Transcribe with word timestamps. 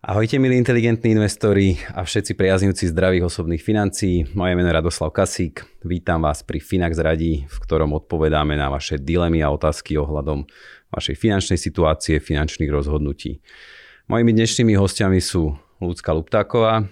Ahojte 0.00 0.40
milí 0.40 0.56
inteligentní 0.56 1.12
investori 1.12 1.76
a 1.92 2.08
všetci 2.08 2.32
priaznivci 2.32 2.88
zdravých 2.88 3.28
osobných 3.28 3.60
financií. 3.60 4.24
Moje 4.32 4.56
meno 4.56 4.72
je 4.72 4.78
Radoslav 4.80 5.12
Kasík. 5.12 5.84
Vítam 5.84 6.24
vás 6.24 6.40
pri 6.40 6.56
Finax 6.56 6.96
radí, 6.96 7.44
v 7.44 7.56
ktorom 7.60 7.92
odpovedáme 7.92 8.56
na 8.56 8.72
vaše 8.72 8.96
dilemy 8.96 9.44
a 9.44 9.52
otázky 9.52 10.00
ohľadom 10.00 10.48
vašej 10.88 11.20
finančnej 11.20 11.60
situácie, 11.60 12.16
finančných 12.16 12.72
rozhodnutí. 12.72 13.44
Mojimi 14.08 14.32
dnešnými 14.32 14.72
hostiami 14.72 15.20
sú 15.20 15.52
Ľudská 15.84 16.16
Luptáková. 16.16 16.88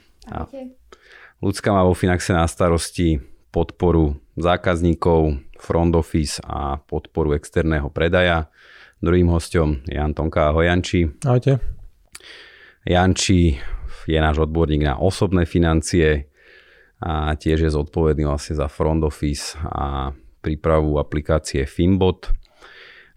Ľudská 1.40 1.72
má 1.72 1.88
vo 1.88 1.96
Finaxe 1.96 2.36
na 2.36 2.44
starosti 2.44 3.24
podporu 3.48 4.20
zákazníkov, 4.36 5.48
front 5.56 5.96
office 5.96 6.44
a 6.44 6.76
podporu 6.84 7.32
externého 7.40 7.88
predaja. 7.88 8.52
Druhým 9.00 9.32
hostom 9.32 9.80
je 9.88 9.96
Antonka 9.96 10.52
Hojanči. 10.52 11.08
Ahojte. 11.24 11.77
Janči 12.88 13.60
je 14.08 14.16
náš 14.16 14.48
odborník 14.48 14.88
na 14.88 14.96
osobné 14.96 15.44
financie 15.44 16.32
a 17.04 17.36
tiež 17.36 17.68
je 17.68 17.70
zodpovedný 17.70 18.24
vlastne 18.24 18.56
za 18.56 18.66
front 18.72 19.04
office 19.04 19.60
a 19.60 20.16
prípravu 20.40 20.96
aplikácie 20.96 21.68
Finbot. 21.68 22.32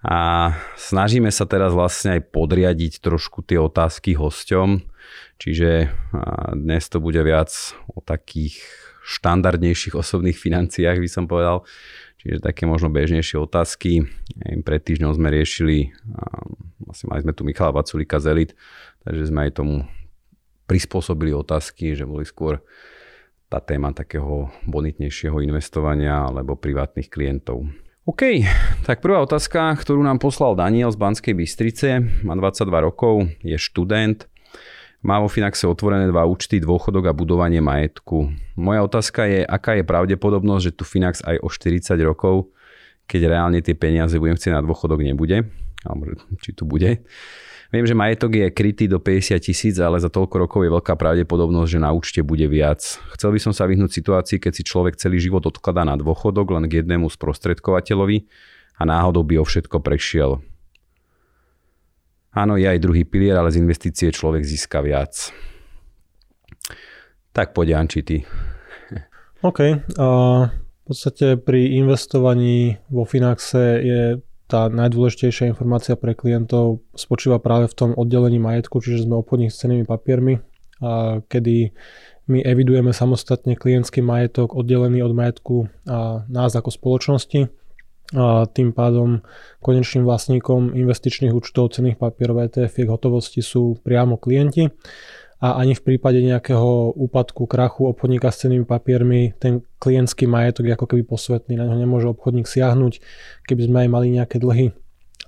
A 0.04 0.52
snažíme 0.76 1.32
sa 1.32 1.48
teraz 1.48 1.72
vlastne 1.72 2.20
aj 2.20 2.36
podriadiť 2.36 3.00
trošku 3.00 3.48
tie 3.48 3.62
otázky 3.62 4.18
hosťom, 4.18 4.84
čiže 5.40 5.94
dnes 6.58 6.84
to 6.92 7.00
bude 7.00 7.22
viac 7.24 7.54
o 7.88 8.04
takých 8.04 8.60
štandardnejších 9.02 9.98
osobných 9.98 10.38
financiách, 10.38 11.00
by 11.00 11.10
som 11.10 11.26
povedal. 11.26 11.64
Čiže 12.22 12.38
také 12.38 12.70
možno 12.70 12.94
bežnejšie 12.94 13.42
otázky. 13.42 14.06
Pred 14.38 14.82
týždňom 14.86 15.18
sme 15.18 15.34
riešili, 15.34 15.90
vlastne 16.78 17.10
mali 17.10 17.26
sme 17.26 17.34
tu 17.34 17.42
Michala 17.42 17.74
Vaculika 17.74 18.22
z 18.22 18.30
Elite, 18.30 18.54
takže 19.02 19.34
sme 19.34 19.50
aj 19.50 19.58
tomu 19.58 19.90
prispôsobili 20.70 21.34
otázky, 21.34 21.98
že 21.98 22.06
boli 22.06 22.22
skôr 22.24 22.62
tá 23.52 23.60
téma 23.60 23.92
takého 23.92 24.48
bonitnejšieho 24.70 25.42
investovania 25.44 26.30
alebo 26.30 26.56
privátnych 26.56 27.12
klientov. 27.12 27.68
OK, 28.08 28.48
tak 28.88 29.04
prvá 29.04 29.22
otázka, 29.22 29.78
ktorú 29.78 30.02
nám 30.02 30.18
poslal 30.18 30.56
Daniel 30.58 30.90
z 30.90 30.98
Banskej 30.98 31.36
Bystrice, 31.38 32.02
má 32.24 32.34
22 32.40 32.70
rokov, 32.82 33.30
je 33.44 33.58
študent, 33.60 34.31
má 35.02 35.18
vo 35.18 35.30
Finaxe 35.30 35.66
otvorené 35.66 36.06
dva 36.10 36.30
účty, 36.30 36.62
dôchodok 36.62 37.10
a 37.10 37.18
budovanie 37.18 37.58
majetku. 37.58 38.30
Moja 38.54 38.86
otázka 38.86 39.26
je, 39.26 39.42
aká 39.42 39.78
je 39.78 39.84
pravdepodobnosť, 39.86 40.64
že 40.70 40.76
tu 40.78 40.84
Finax 40.86 41.26
aj 41.26 41.42
o 41.42 41.50
40 41.50 41.98
rokov, 42.06 42.54
keď 43.10 43.34
reálne 43.34 43.60
tie 43.66 43.74
peniaze 43.74 44.14
budem 44.22 44.38
chcieť 44.38 44.54
na 44.54 44.62
dôchodok, 44.62 45.02
nebude, 45.02 45.50
alebo 45.84 46.16
či 46.40 46.54
tu 46.54 46.70
bude. 46.70 47.02
Viem, 47.72 47.88
že 47.88 47.96
majetok 47.96 48.36
je 48.36 48.48
krytý 48.52 48.86
do 48.92 49.00
50 49.00 49.40
tisíc, 49.40 49.80
ale 49.80 49.96
za 49.96 50.12
toľko 50.12 50.44
rokov 50.44 50.60
je 50.68 50.76
veľká 50.76 50.94
pravdepodobnosť, 51.00 51.70
že 51.72 51.80
na 51.80 51.96
účte 51.96 52.20
bude 52.20 52.44
viac. 52.52 52.84
Chcel 53.16 53.32
by 53.32 53.40
som 53.40 53.56
sa 53.56 53.64
vyhnúť 53.64 53.96
situácii, 53.96 54.44
keď 54.44 54.60
si 54.60 54.68
človek 54.68 55.00
celý 55.00 55.24
život 55.24 55.40
odkladá 55.48 55.88
na 55.88 55.96
dôchodok 55.96 56.52
len 56.52 56.68
k 56.68 56.84
jednému 56.84 57.08
sprostredkovateľovi 57.08 58.28
a 58.76 58.82
náhodou 58.84 59.24
by 59.24 59.40
o 59.40 59.48
všetko 59.48 59.80
prešiel. 59.80 60.44
Áno, 62.32 62.56
je 62.56 62.64
aj 62.64 62.80
druhý 62.80 63.04
pilier, 63.04 63.36
ale 63.36 63.52
z 63.52 63.60
investície 63.60 64.08
človek 64.08 64.48
získa 64.48 64.80
viac. 64.80 65.36
Tak 67.36 67.52
poď, 67.52 67.76
Anči, 67.76 68.00
ty. 68.04 68.24
OK. 69.48 69.60
Uh, 70.00 70.48
v 70.48 70.84
podstate 70.88 71.36
pri 71.40 71.76
investovaní 71.80 72.80
vo 72.88 73.04
Finaxe 73.04 73.64
je 73.84 74.02
tá 74.52 74.68
najdôležitejšia 74.68 75.48
informácia 75.48 75.96
pre 75.96 76.12
klientov 76.12 76.84
spočíva 76.92 77.40
práve 77.40 77.72
v 77.72 77.78
tom 77.78 77.92
oddelení 77.96 78.36
majetku, 78.36 78.84
čiže 78.84 79.08
sme 79.08 79.24
obchodník 79.24 79.48
s 79.48 79.64
cenými 79.64 79.88
papiermi, 79.88 80.44
a 80.84 81.24
kedy 81.24 81.72
my 82.28 82.44
evidujeme 82.44 82.92
samostatne 82.92 83.56
klientský 83.56 84.04
majetok 84.04 84.52
oddelený 84.52 85.04
od 85.08 85.14
majetku 85.16 85.56
a 85.88 86.28
nás 86.28 86.52
ako 86.52 86.68
spoločnosti. 86.68 87.48
A 88.12 88.44
tým 88.44 88.76
pádom 88.76 89.24
konečným 89.64 90.04
vlastníkom 90.04 90.76
investičných 90.76 91.32
účtov 91.32 91.72
cených 91.72 91.96
papierov 91.96 92.44
ETF 92.44 92.92
hotovosti 92.92 93.40
sú 93.40 93.80
priamo 93.80 94.20
klienti. 94.20 94.68
A 95.42 95.58
ani 95.58 95.74
v 95.74 95.82
prípade 95.82 96.22
nejakého 96.22 96.94
úpadku, 96.94 97.50
krachu 97.50 97.90
obchodníka 97.90 98.30
s 98.30 98.46
cenými 98.46 98.62
papiermi 98.62 99.34
ten 99.42 99.66
klientský 99.82 100.30
majetok 100.30 100.70
je 100.70 100.76
ako 100.78 100.86
keby 100.86 101.02
posvetný, 101.02 101.58
na 101.58 101.66
ňo 101.66 101.82
nemôže 101.82 102.06
obchodník 102.14 102.46
siahnuť, 102.46 103.02
keby 103.50 103.62
sme 103.66 103.78
aj 103.82 103.90
mali 103.90 104.08
nejaké 104.14 104.38
dlhy, 104.38 104.70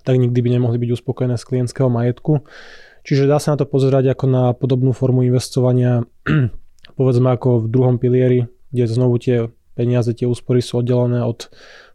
tak 0.06 0.22
nikdy 0.22 0.38
by 0.38 0.50
nemohli 0.54 0.78
byť 0.78 1.02
uspokojené 1.02 1.34
z 1.42 1.48
klientského 1.50 1.90
majetku. 1.90 2.46
Čiže 3.02 3.26
dá 3.26 3.42
sa 3.42 3.58
na 3.58 3.66
to 3.66 3.66
pozerať 3.66 4.14
ako 4.14 4.26
na 4.30 4.44
podobnú 4.54 4.94
formu 4.94 5.26
investovania, 5.26 6.06
povedzme 7.00 7.34
ako 7.34 7.66
v 7.66 7.70
druhom 7.74 7.98
pilieri, 7.98 8.46
kde 8.70 8.86
znovu 8.86 9.18
tie 9.18 9.50
peniaze, 9.74 10.14
tie 10.14 10.30
úspory 10.30 10.62
sú 10.62 10.86
oddelené 10.86 11.26
od 11.26 11.50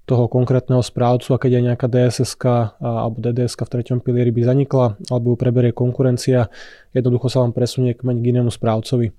toho 0.08 0.24
konkrétneho 0.32 0.80
správcu 0.80 1.36
a 1.36 1.40
keď 1.40 1.60
aj 1.60 1.64
nejaká 1.68 1.86
dss 1.92 2.40
alebo 2.80 3.20
dds 3.20 3.52
v 3.52 3.68
treťom 3.68 4.00
pilieri 4.00 4.32
by 4.32 4.42
zanikla 4.48 4.96
alebo 5.12 5.36
ju 5.36 5.36
preberie 5.36 5.76
konkurencia, 5.76 6.48
jednoducho 6.96 7.28
sa 7.28 7.44
vám 7.44 7.52
presunie 7.52 7.92
kmeň 7.92 8.16
k 8.24 8.28
inému 8.32 8.48
správcovi. 8.48 9.12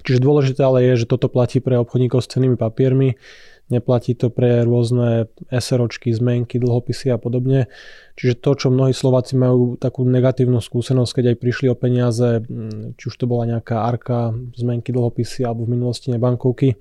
Čiže 0.00 0.24
dôležité 0.24 0.64
ale 0.64 0.88
je, 0.88 1.04
že 1.04 1.10
toto 1.10 1.28
platí 1.28 1.60
pre 1.60 1.76
obchodníkov 1.76 2.24
s 2.24 2.30
cenými 2.30 2.54
papiermi, 2.56 3.18
neplatí 3.66 4.14
to 4.14 4.30
pre 4.30 4.62
rôzne 4.62 5.26
SROčky, 5.50 6.14
zmenky, 6.14 6.62
dlhopisy 6.62 7.10
a 7.10 7.18
podobne. 7.18 7.66
Čiže 8.14 8.38
to, 8.38 8.50
čo 8.54 8.66
mnohí 8.70 8.94
Slováci 8.94 9.34
majú 9.34 9.74
takú 9.74 10.06
negatívnu 10.06 10.62
skúsenosť, 10.62 11.10
keď 11.10 11.24
aj 11.34 11.40
prišli 11.42 11.66
o 11.66 11.74
peniaze, 11.74 12.46
či 12.94 13.04
už 13.10 13.14
to 13.18 13.26
bola 13.26 13.58
nejaká 13.58 13.82
arka, 13.82 14.30
zmenky, 14.54 14.94
dlhopisy 14.94 15.42
alebo 15.42 15.66
v 15.66 15.74
minulosti 15.74 16.14
nebankovky, 16.14 16.78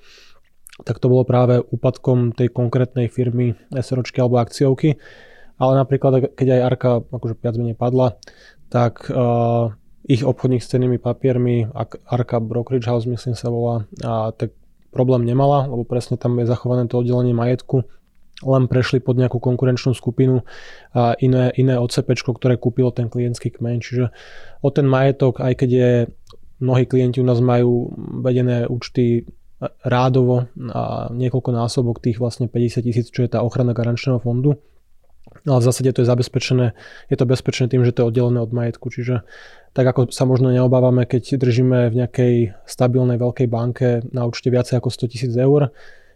tak 0.84 1.00
to 1.00 1.08
bolo 1.08 1.24
práve 1.24 1.64
úpadkom 1.64 2.36
tej 2.36 2.52
konkrétnej 2.52 3.08
firmy 3.08 3.56
SROčky 3.72 4.20
alebo 4.20 4.44
akciovky. 4.44 5.00
Ale 5.56 5.80
napríklad, 5.80 6.36
keď 6.36 6.60
aj 6.60 6.62
Arka 6.68 6.92
akože 7.16 7.40
viac 7.40 7.56
menej 7.56 7.80
padla, 7.80 8.20
tak 8.68 9.08
uh, 9.08 9.72
ich 10.04 10.28
obchodník 10.28 10.60
s 10.60 10.68
cenými 10.68 11.00
papiermi, 11.00 11.72
Arka 12.12 12.44
Brokerage 12.44 12.92
House 12.92 13.08
myslím 13.08 13.40
sa 13.40 13.48
volá, 13.48 13.88
a 14.04 14.36
tak 14.36 14.52
problém 14.92 15.24
nemala, 15.24 15.64
lebo 15.64 15.88
presne 15.88 16.20
tam 16.20 16.36
je 16.44 16.48
zachované 16.48 16.92
to 16.92 17.00
oddelenie 17.00 17.32
majetku, 17.32 17.88
len 18.44 18.68
prešli 18.68 19.00
pod 19.00 19.16
nejakú 19.16 19.40
konkurenčnú 19.40 19.96
skupinu 19.96 20.44
a 20.92 21.16
iné, 21.24 21.56
iné 21.56 21.80
OCP, 21.80 22.20
ktoré 22.20 22.60
kúpilo 22.60 22.92
ten 22.92 23.08
klientský 23.08 23.56
kmeň. 23.56 23.76
Čiže 23.80 24.06
o 24.60 24.70
ten 24.76 24.88
majetok, 24.92 25.40
aj 25.40 25.54
keď 25.56 25.70
je 25.72 25.92
mnohí 26.60 26.84
klienti 26.88 27.24
u 27.24 27.28
nás 27.28 27.40
majú 27.40 27.96
vedené 28.24 28.68
účty 28.68 29.28
rádovo 29.84 30.52
a 30.74 31.08
niekoľko 31.16 31.50
násobok 31.56 32.04
tých 32.04 32.20
vlastne 32.20 32.52
50 32.52 32.84
tisíc, 32.84 33.08
čo 33.12 33.24
je 33.24 33.32
tá 33.32 33.40
ochrana 33.40 33.72
garančného 33.72 34.20
fondu. 34.20 34.60
Ale 35.44 35.60
v 35.60 35.68
zásade 35.68 35.90
to 35.92 36.06
je 36.06 36.08
zabezpečené, 36.08 36.78
je 37.10 37.16
to 37.18 37.26
bezpečné 37.26 37.68
tým, 37.68 37.84
že 37.84 37.92
to 37.92 38.06
je 38.06 38.08
oddelené 38.14 38.40
od 38.40 38.54
majetku. 38.54 38.88
Čiže 38.94 39.26
tak 39.76 39.86
ako 39.90 40.14
sa 40.14 40.24
možno 40.24 40.54
neobávame, 40.54 41.04
keď 41.04 41.42
držíme 41.42 41.92
v 41.92 41.98
nejakej 42.04 42.34
stabilnej 42.64 43.20
veľkej 43.20 43.48
banke 43.50 44.06
na 44.16 44.24
účte 44.24 44.48
viacej 44.54 44.80
ako 44.80 44.90
100 44.94 45.12
tisíc 45.12 45.34
eur, 45.36 45.74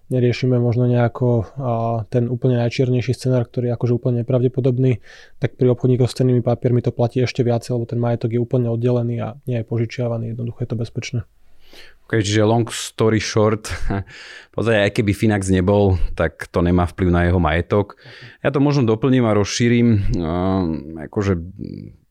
neriešime 0.09 0.57
možno 0.57 0.89
nejako 0.89 1.45
ten 2.09 2.31
úplne 2.31 2.57
najčiernejší 2.63 3.13
scenár, 3.13 3.45
ktorý 3.45 3.69
je 3.69 3.75
akože 3.75 3.93
úplne 3.93 4.15
nepravdepodobný, 4.23 5.01
tak 5.37 5.53
pri 5.57 5.69
obchodníkoch 5.73 6.09
s 6.09 6.17
cennými 6.17 6.41
papiermi 6.41 6.81
to 6.81 6.89
platí 6.89 7.21
ešte 7.21 7.45
viacej, 7.45 7.77
lebo 7.77 7.85
ten 7.85 8.01
majetok 8.01 8.33
je 8.33 8.41
úplne 8.41 8.73
oddelený 8.73 9.15
a 9.21 9.37
nie 9.45 9.61
je 9.61 9.65
požičiavaný, 9.67 10.33
jednoducho 10.33 10.65
je 10.65 10.69
to 10.69 10.77
bezpečné. 10.79 11.19
Čiže 12.09 12.41
long 12.41 12.65
story 12.73 13.21
short, 13.21 13.69
pozaj, 14.57 14.89
aj 14.89 14.91
keby 14.97 15.13
Finax 15.13 15.53
nebol, 15.53 16.01
tak 16.17 16.49
to 16.49 16.65
nemá 16.65 16.89
vplyv 16.89 17.09
na 17.13 17.21
jeho 17.29 17.37
majetok. 17.37 18.01
Ja 18.41 18.49
to 18.49 18.57
možno 18.57 18.89
doplním 18.89 19.29
a 19.29 19.37
rozšírim. 19.37 19.87
Uh, 20.17 21.05
akože 21.05 21.37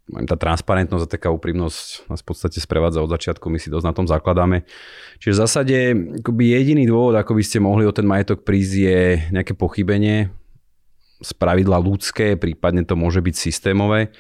tá 0.08 0.36
transparentnosť 0.40 1.04
a 1.04 1.12
taká 1.12 1.28
úprimnosť 1.28 2.08
nás 2.08 2.20
v 2.24 2.26
podstate 2.32 2.58
sprevádza 2.64 3.04
od 3.04 3.12
začiatku, 3.12 3.52
my 3.52 3.60
si 3.60 3.68
dosť 3.68 3.86
na 3.86 3.94
tom 3.94 4.06
zakladáme. 4.08 4.64
Čiže 5.20 5.32
v 5.36 5.40
zásade 5.44 5.76
akoby 6.24 6.56
jediný 6.56 6.88
dôvod, 6.88 7.18
ako 7.18 7.36
by 7.36 7.42
ste 7.44 7.60
mohli 7.60 7.84
o 7.84 7.92
ten 7.92 8.08
majetok 8.08 8.40
prísť, 8.40 8.72
je 8.72 9.00
nejaké 9.34 9.52
pochybenie 9.52 10.32
z 11.18 11.30
pravidla 11.34 11.82
ľudské, 11.82 12.38
prípadne 12.38 12.86
to 12.86 12.94
môže 12.94 13.20
byť 13.20 13.34
systémové. 13.36 14.14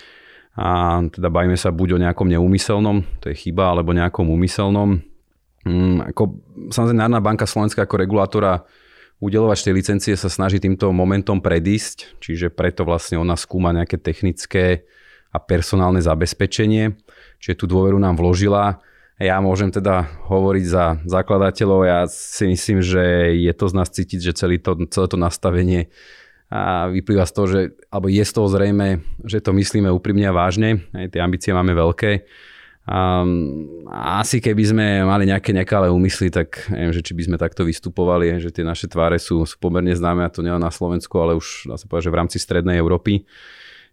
A 0.58 0.98
teda 1.06 1.30
bavíme 1.30 1.54
sa 1.54 1.70
buď 1.70 1.96
o 1.96 2.02
nejakom 2.02 2.26
neúmyselnom, 2.26 3.06
to 3.22 3.30
je 3.30 3.38
chyba, 3.46 3.70
alebo 3.70 3.94
nejakom 3.94 4.26
úmyselnom. 4.26 4.98
Mm, 5.68 6.16
ako, 6.16 6.40
samozrejme, 6.72 6.96
Národná 6.96 7.20
banka 7.20 7.44
Slovenska 7.44 7.84
ako 7.84 8.00
regulátora 8.00 8.64
udelovať 9.20 9.68
tej 9.68 9.74
licencie 9.76 10.14
sa 10.16 10.32
snaží 10.32 10.56
týmto 10.62 10.88
momentom 10.94 11.44
predísť, 11.44 12.16
čiže 12.24 12.48
preto 12.48 12.88
vlastne 12.88 13.20
ona 13.20 13.36
skúma 13.36 13.76
nejaké 13.76 14.00
technické 14.00 14.88
a 15.28 15.36
personálne 15.36 16.00
zabezpečenie, 16.00 16.96
čiže 17.36 17.60
tú 17.60 17.64
dôveru 17.68 18.00
nám 18.00 18.16
vložila. 18.16 18.80
Ja 19.18 19.42
môžem 19.42 19.74
teda 19.74 20.06
hovoriť 20.30 20.64
za 20.64 20.84
zakladateľov, 21.04 21.80
ja 21.84 22.00
si 22.06 22.46
myslím, 22.48 22.80
že 22.80 23.34
je 23.34 23.52
to 23.52 23.66
z 23.66 23.74
nás 23.74 23.90
cítiť, 23.90 24.30
že 24.30 24.38
celé 24.38 24.62
to, 24.62 24.78
celé 24.88 25.06
to 25.10 25.18
nastavenie 25.18 25.90
a 26.48 26.88
vyplýva 26.88 27.28
z 27.28 27.32
toho, 27.34 27.46
že, 27.50 27.60
alebo 27.92 28.08
je 28.08 28.24
z 28.24 28.32
toho 28.32 28.48
zrejme, 28.48 29.04
že 29.26 29.44
to 29.44 29.52
myslíme 29.52 29.92
úprimne 29.92 30.24
a 30.30 30.32
vážne, 30.32 30.86
aj 30.96 31.12
tie 31.12 31.20
ambície 31.20 31.52
máme 31.52 31.76
veľké 31.76 32.24
Um, 32.88 33.84
asi 33.92 34.40
keby 34.40 34.64
sme 34.64 34.86
mali 35.04 35.28
nejaké 35.28 35.52
nekalé 35.52 35.92
úmysly, 35.92 36.32
tak 36.32 36.72
neviem, 36.72 36.96
že 36.96 37.04
či 37.04 37.12
by 37.12 37.22
sme 37.28 37.36
takto 37.36 37.68
vystupovali, 37.68 38.40
že 38.40 38.48
tie 38.48 38.64
naše 38.64 38.88
tváre 38.88 39.20
sú, 39.20 39.44
sú 39.44 39.60
pomerne 39.60 39.92
známe 39.92 40.24
a 40.24 40.32
to 40.32 40.40
nielen 40.40 40.64
na 40.64 40.72
Slovensku, 40.72 41.12
ale 41.20 41.36
už 41.36 41.68
dá 41.68 41.76
sa 41.76 41.84
povedať, 41.84 42.08
že 42.08 42.14
v 42.16 42.18
rámci 42.24 42.36
strednej 42.40 42.80
Európy. 42.80 43.28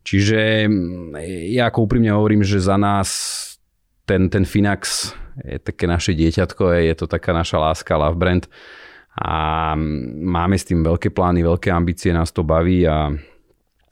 Čiže 0.07 0.71
ja 1.51 1.68
ako 1.68 1.92
úprimne 1.92 2.15
hovorím, 2.15 2.47
že 2.47 2.63
za 2.63 2.80
nás 2.80 3.09
ten, 4.07 4.31
ten 4.31 4.47
Finax 4.47 5.12
je 5.44 5.59
také 5.59 5.92
naše 5.92 6.15
dieťatko, 6.15 6.71
je 6.80 6.95
to 6.95 7.12
taká 7.12 7.36
naša 7.36 7.59
láska, 7.59 8.00
love 8.00 8.15
brand 8.15 8.47
a 9.19 9.75
máme 10.24 10.56
s 10.56 10.71
tým 10.71 10.88
veľké 10.88 11.12
plány, 11.12 11.44
veľké 11.44 11.68
ambície, 11.68 12.15
nás 12.15 12.31
to 12.31 12.47
baví 12.47 12.88
a 12.88 13.12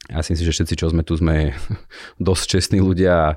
ja 0.08 0.20
si 0.20 0.32
myslím, 0.32 0.48
že 0.48 0.56
všetci, 0.60 0.74
čo 0.80 0.86
sme 0.88 1.04
tu, 1.04 1.12
sme 1.16 1.52
dosť 2.20 2.44
čestní 2.56 2.80
ľudia. 2.80 3.36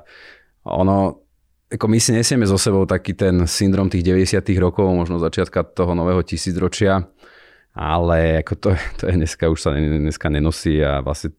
Ono, 0.64 1.27
ako 1.68 1.84
my 1.84 1.98
si 2.00 2.16
nesieme 2.16 2.48
so 2.48 2.56
sebou 2.56 2.88
taký 2.88 3.12
ten 3.12 3.44
syndrom 3.44 3.92
tých 3.92 4.04
90 4.04 4.40
rokov, 4.56 4.88
možno 4.88 5.20
začiatka 5.20 5.64
toho 5.68 5.92
nového 5.92 6.24
tisícročia, 6.24 7.04
ale 7.76 8.40
ako 8.40 8.54
to, 8.56 8.68
to 8.98 9.02
je 9.12 9.14
dneska 9.20 9.44
už 9.52 9.60
sa 9.60 9.70
dneska 9.76 10.32
nenosí 10.32 10.80
a 10.80 11.04
vlastne 11.04 11.36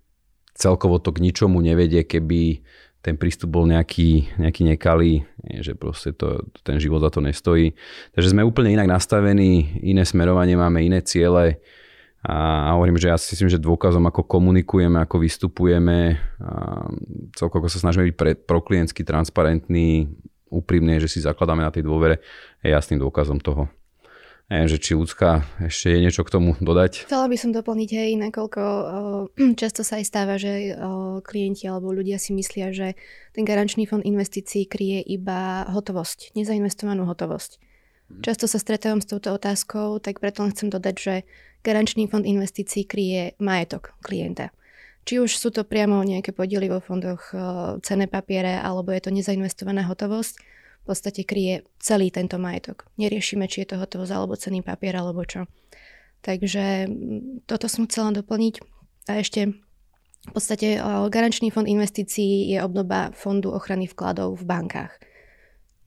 celkovo 0.54 1.02
to 1.02 1.10
k 1.16 1.24
ničomu 1.24 1.58
nevedie, 1.64 2.06
keby 2.06 2.62
ten 3.00 3.16
prístup 3.16 3.56
bol 3.56 3.64
nejaký, 3.64 4.38
nejaký 4.38 4.62
nekalý, 4.68 5.24
že 5.64 5.72
proste 5.72 6.12
to, 6.12 6.44
ten 6.68 6.84
život 6.84 7.00
za 7.00 7.10
to 7.16 7.24
nestojí. 7.24 7.72
Takže 8.12 8.36
sme 8.36 8.44
úplne 8.44 8.76
inak 8.76 8.92
nastavení, 8.92 9.80
iné 9.80 10.04
smerovanie 10.04 10.60
máme, 10.60 10.84
iné 10.84 11.00
ciele 11.00 11.64
a 12.20 12.76
hovorím, 12.76 13.00
že 13.00 13.08
ja 13.08 13.16
si 13.16 13.32
myslím, 13.32 13.48
že 13.48 13.64
dôkazom, 13.64 14.04
ako 14.04 14.28
komunikujeme, 14.28 15.00
ako 15.00 15.24
vystupujeme, 15.24 16.20
celkovo 17.32 17.72
sa 17.72 17.80
snažíme 17.80 18.12
byť 18.12 18.16
pre, 18.20 18.32
proklientsky 18.36 19.08
transparentní, 19.08 20.12
úprimne, 20.52 21.00
že 21.00 21.08
si 21.08 21.24
zakladáme 21.24 21.64
na 21.64 21.72
tej 21.72 21.88
dôvere, 21.88 22.20
je 22.60 22.76
jasným 22.76 23.00
dôkazom 23.00 23.40
toho. 23.40 23.72
Neviem, 24.50 24.66
že 24.66 24.82
či 24.82 24.98
ľudská 24.98 25.46
ešte 25.62 25.94
je 25.94 26.02
niečo 26.02 26.26
k 26.26 26.34
tomu 26.34 26.58
dodať. 26.58 27.06
Chcela 27.06 27.30
by 27.30 27.38
som 27.38 27.54
doplniť, 27.54 27.90
hej, 27.94 28.12
nakoľko 28.18 28.62
často 29.62 29.86
sa 29.86 30.02
aj 30.02 30.06
stáva, 30.10 30.42
že 30.42 30.74
klienti 31.22 31.70
alebo 31.70 31.94
ľudia 31.94 32.18
si 32.18 32.34
myslia, 32.34 32.74
že 32.74 32.98
ten 33.32 33.46
garančný 33.46 33.86
fond 33.86 34.02
investícií 34.02 34.66
kryje 34.66 35.06
iba 35.06 35.70
hotovosť, 35.70 36.34
nezainvestovanú 36.34 37.06
hotovosť. 37.06 37.62
Mhm. 38.10 38.22
Často 38.26 38.50
sa 38.50 38.58
stretávam 38.58 39.06
s 39.06 39.08
touto 39.08 39.30
otázkou, 39.38 40.02
tak 40.02 40.18
preto 40.18 40.42
len 40.42 40.52
chcem 40.52 40.74
dodať, 40.74 40.96
že 40.98 41.16
Garančný 41.60 42.08
fond 42.08 42.24
investícií 42.24 42.88
kryje 42.88 43.36
majetok 43.44 43.92
klienta. 44.00 44.56
Či 45.04 45.20
už 45.20 45.32
sú 45.36 45.50
to 45.52 45.68
priamo 45.68 46.00
nejaké 46.06 46.32
podiely 46.32 46.72
vo 46.72 46.80
fondoch, 46.80 47.34
eh, 47.34 47.40
cené 47.84 48.08
papiere, 48.08 48.62
alebo 48.62 48.94
je 48.96 49.02
to 49.04 49.12
nezainvestovaná 49.12 49.84
hotovosť, 49.90 50.34
v 50.80 50.86
podstate 50.88 51.22
kryje 51.28 51.68
celý 51.82 52.14
tento 52.14 52.40
majetok. 52.40 52.88
Neriešime, 52.96 53.50
či 53.52 53.66
je 53.66 53.76
to 53.76 53.82
hotovosť 53.82 54.12
alebo 54.16 54.40
cený 54.40 54.64
papier, 54.64 54.96
alebo 54.96 55.26
čo. 55.28 55.50
Takže 56.24 56.88
mm, 56.88 57.50
toto 57.50 57.66
som 57.66 57.90
chcela 57.90 58.16
doplniť. 58.16 58.56
A 59.12 59.20
ešte 59.20 59.58
v 60.28 60.32
podstate 60.32 60.80
eh, 60.80 60.84
garančný 61.12 61.52
fond 61.52 61.68
investícií 61.68 62.48
je 62.56 62.64
obdoba 62.64 63.12
fondu 63.12 63.52
ochrany 63.52 63.90
vkladov 63.90 64.40
v 64.40 64.48
bankách. 64.48 64.94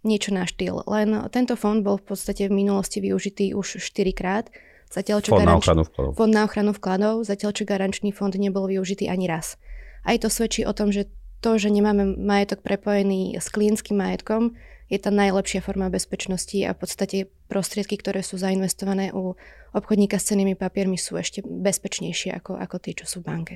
Niečo 0.03 0.35
na 0.35 0.45
štýl. 0.51 0.83
Len 0.85 1.31
tento 1.31 1.55
fond 1.55 1.79
bol 1.79 1.97
v 1.97 2.13
podstate 2.13 2.51
v 2.51 2.59
minulosti 2.59 2.99
využitý 2.99 3.55
už 3.55 3.79
4 3.79 4.11
krát 4.13 4.51
Zatiaľ, 4.93 5.19
čo 5.25 5.31
fond, 5.33 5.41
garanč... 5.41 5.49
na 5.49 5.57
ochranu 5.57 5.83
vkladov. 5.89 6.11
fond 6.21 6.33
na 6.33 6.43
ochranu 6.45 6.73
vkladov, 6.77 7.15
zatiaľ 7.25 7.51
čo 7.57 7.65
garančný 7.65 8.13
fond 8.13 8.33
nebol 8.37 8.69
využitý 8.69 9.09
ani 9.09 9.25
raz. 9.25 9.57
Aj 10.05 10.21
to 10.21 10.29
svedčí 10.29 10.69
o 10.69 10.77
tom, 10.77 10.93
že 10.93 11.09
to, 11.41 11.57
že 11.57 11.73
nemáme 11.73 12.21
majetok 12.21 12.61
prepojený 12.61 13.41
s 13.41 13.49
klientským 13.49 13.97
majetkom, 13.97 14.53
je 14.93 15.01
tá 15.01 15.09
najlepšia 15.09 15.65
forma 15.65 15.89
bezpečnosti 15.89 16.55
a 16.69 16.77
v 16.77 16.79
podstate 16.79 17.17
prostriedky, 17.49 17.97
ktoré 17.97 18.21
sú 18.21 18.37
zainvestované 18.37 19.09
u 19.17 19.41
obchodníka 19.73 20.21
s 20.21 20.29
cenými 20.29 20.53
papiermi 20.53 21.01
sú 21.01 21.17
ešte 21.17 21.41
bezpečnejšie 21.41 22.37
ako, 22.37 22.61
ako 22.61 22.77
tie, 22.77 22.93
čo 22.93 23.09
sú 23.09 23.25
v 23.25 23.29
banke. 23.33 23.55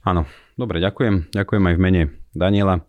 Áno, 0.00 0.24
dobre, 0.56 0.80
ďakujem. 0.80 1.36
Ďakujem 1.36 1.64
aj 1.68 1.74
v 1.76 1.82
mene 1.84 2.02
Daniela. 2.32 2.88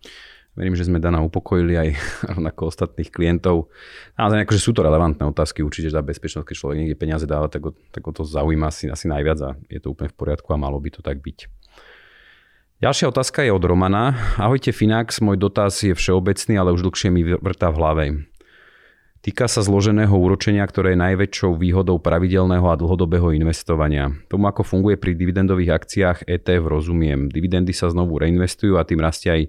Verím, 0.52 0.76
že 0.76 0.84
sme 0.84 1.00
Dana 1.00 1.24
upokojili 1.24 1.80
aj 1.80 1.90
rovnako 2.36 2.68
ostatných 2.68 3.08
klientov. 3.08 3.72
Ale 4.20 4.44
akože 4.44 4.60
sú 4.60 4.76
to 4.76 4.84
relevantné 4.84 5.24
otázky, 5.24 5.64
určite, 5.64 5.88
za 5.88 6.04
bezpečnosť, 6.04 6.44
keď 6.44 6.56
človek 6.56 6.78
niekde 6.78 7.00
peniaze 7.00 7.24
dáva, 7.24 7.48
tak, 7.48 7.64
o, 7.64 7.72
tak 7.72 8.04
o 8.04 8.12
to 8.12 8.28
zaujíma 8.28 8.68
asi, 8.68 8.92
asi 8.92 9.08
najviac 9.08 9.40
a 9.40 9.50
je 9.72 9.80
to 9.80 9.96
úplne 9.96 10.12
v 10.12 10.18
poriadku 10.20 10.52
a 10.52 10.60
malo 10.60 10.76
by 10.76 10.92
to 10.92 11.00
tak 11.00 11.24
byť. 11.24 11.48
Ďalšia 12.82 13.14
otázka 13.14 13.46
je 13.46 13.54
od 13.54 13.62
Romana. 13.62 14.18
Ahojte 14.42 14.74
Finax, 14.74 15.22
môj 15.22 15.38
dotaz 15.38 15.86
je 15.86 15.94
všeobecný, 15.94 16.58
ale 16.58 16.74
už 16.74 16.82
dlhšie 16.90 17.14
mi 17.14 17.22
vrtá 17.22 17.70
v 17.70 17.78
hlave. 17.78 18.06
Týka 19.22 19.46
sa 19.46 19.62
zloženého 19.62 20.18
úročenia, 20.18 20.66
ktoré 20.66 20.98
je 20.98 21.04
najväčšou 21.06 21.54
výhodou 21.54 22.02
pravidelného 22.02 22.66
a 22.66 22.74
dlhodobého 22.74 23.38
investovania. 23.38 24.10
Tomu, 24.34 24.50
ako 24.50 24.66
funguje 24.66 24.98
pri 24.98 25.14
dividendových 25.14 25.78
akciách 25.78 26.18
ETF, 26.26 26.66
rozumiem. 26.66 27.30
Dividendy 27.30 27.70
sa 27.70 27.94
znovu 27.94 28.18
reinvestujú 28.18 28.82
a 28.82 28.84
tým 28.84 28.98
rastie 28.98 29.30
aj 29.30 29.42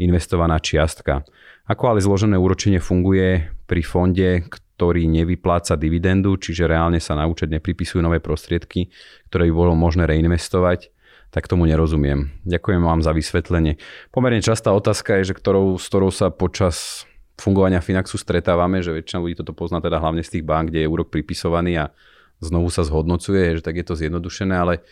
investovaná 0.00 0.60
čiastka. 0.62 1.26
Ako 1.68 1.94
ale 1.94 2.04
zložené 2.04 2.36
úročenie 2.36 2.82
funguje 2.82 3.52
pri 3.68 3.82
fonde, 3.84 4.44
ktorý 4.50 5.06
nevypláca 5.06 5.78
dividendu, 5.78 6.34
čiže 6.40 6.66
reálne 6.66 6.98
sa 6.98 7.14
na 7.14 7.28
účet 7.28 7.52
nepripisujú 7.52 8.02
nové 8.02 8.18
prostriedky, 8.18 8.90
ktoré 9.30 9.46
by 9.48 9.54
bolo 9.54 9.72
možné 9.78 10.10
reinvestovať, 10.10 10.90
tak 11.32 11.48
tomu 11.48 11.64
nerozumiem. 11.64 12.34
Ďakujem 12.44 12.82
vám 12.82 13.00
za 13.00 13.14
vysvetlenie. 13.14 13.78
Pomerne 14.12 14.42
častá 14.44 14.74
otázka 14.74 15.22
je, 15.22 15.32
že 15.32 15.38
ktorou, 15.38 15.78
s 15.80 15.86
ktorou 15.88 16.10
sa 16.12 16.28
počas 16.28 17.08
fungovania 17.40 17.80
Finaxu 17.80 18.20
stretávame, 18.20 18.84
že 18.84 18.92
väčšina 18.92 19.22
ľudí 19.22 19.40
toto 19.40 19.56
pozná 19.56 19.80
teda 19.80 19.96
hlavne 19.96 20.20
z 20.20 20.38
tých 20.38 20.44
bank, 20.44 20.68
kde 20.68 20.84
je 20.84 20.90
úrok 20.92 21.08
pripisovaný 21.08 21.88
a 21.88 21.94
znovu 22.42 22.68
sa 22.68 22.84
zhodnocuje, 22.84 23.58
že 23.58 23.62
tak 23.64 23.80
je 23.80 23.86
to 23.86 23.94
zjednodušené, 23.96 24.52
ale 24.52 24.84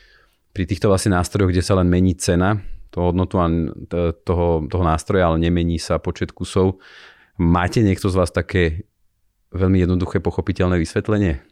pri 0.57 0.64
týchto 0.64 0.90
vlastne 0.90 1.14
nástrojoch, 1.14 1.52
kde 1.52 1.62
sa 1.62 1.76
len 1.78 1.87
mení 1.87 2.16
cena, 2.16 2.59
toho 2.90 3.14
hodnotu 3.14 3.38
a 3.38 3.47
toho, 4.26 4.66
toho 4.66 4.85
nástroja, 4.85 5.30
ale 5.30 5.38
nemení 5.38 5.78
sa 5.78 6.02
počet 6.02 6.35
kusov. 6.35 6.82
Máte 7.40 7.80
niekto 7.80 8.11
z 8.11 8.18
vás 8.18 8.35
také 8.35 8.85
veľmi 9.54 9.82
jednoduché, 9.82 10.20
pochopiteľné 10.20 10.76
vysvetlenie? 10.78 11.42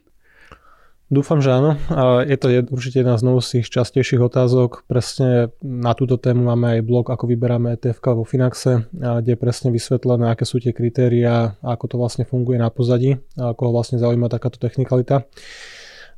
Dúfam, 1.08 1.40
že 1.40 1.56
áno. 1.56 1.80
A 1.88 2.20
je 2.20 2.36
to 2.36 2.52
určite 2.68 3.00
jedna 3.00 3.16
z 3.16 3.24
nových 3.24 3.64
častejších 3.64 4.20
otázok. 4.20 4.84
Presne 4.84 5.48
na 5.64 5.96
túto 5.96 6.20
tému 6.20 6.44
máme 6.52 6.76
aj 6.76 6.80
blog, 6.84 7.08
ako 7.08 7.24
vyberáme 7.32 7.80
ETF 7.80 8.12
vo 8.12 8.28
Finaxe, 8.28 8.84
kde 8.92 9.32
je 9.32 9.40
presne 9.40 9.72
vysvetlené, 9.72 10.28
aké 10.28 10.44
sú 10.44 10.60
tie 10.60 10.76
kritériá, 10.76 11.56
ako 11.64 11.84
to 11.88 11.96
vlastne 11.96 12.28
funguje 12.28 12.60
na 12.60 12.68
pozadí, 12.68 13.16
a 13.40 13.56
ako 13.56 13.72
ho 13.72 13.72
vlastne 13.72 13.96
zaujíma 13.96 14.28
takáto 14.28 14.60
technikalita. 14.60 15.24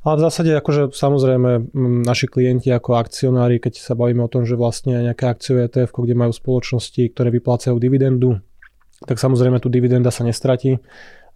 Ale 0.01 0.17
v 0.17 0.25
zásade 0.25 0.49
akože 0.57 0.97
samozrejme 0.97 1.69
naši 2.01 2.25
klienti 2.25 2.73
ako 2.73 2.97
akcionári, 2.97 3.61
keď 3.61 3.77
sa 3.77 3.93
bavíme 3.93 4.25
o 4.25 4.31
tom, 4.33 4.49
že 4.49 4.57
vlastne 4.57 4.97
nejaké 4.97 5.29
akciové 5.29 5.69
ETF, 5.69 5.93
kde 5.93 6.17
majú 6.17 6.33
spoločnosti, 6.33 7.13
ktoré 7.13 7.29
vyplácajú 7.29 7.77
dividendu, 7.77 8.41
tak 9.05 9.21
samozrejme 9.21 9.61
tu 9.61 9.69
dividenda 9.69 10.09
sa 10.09 10.25
nestratí 10.25 10.81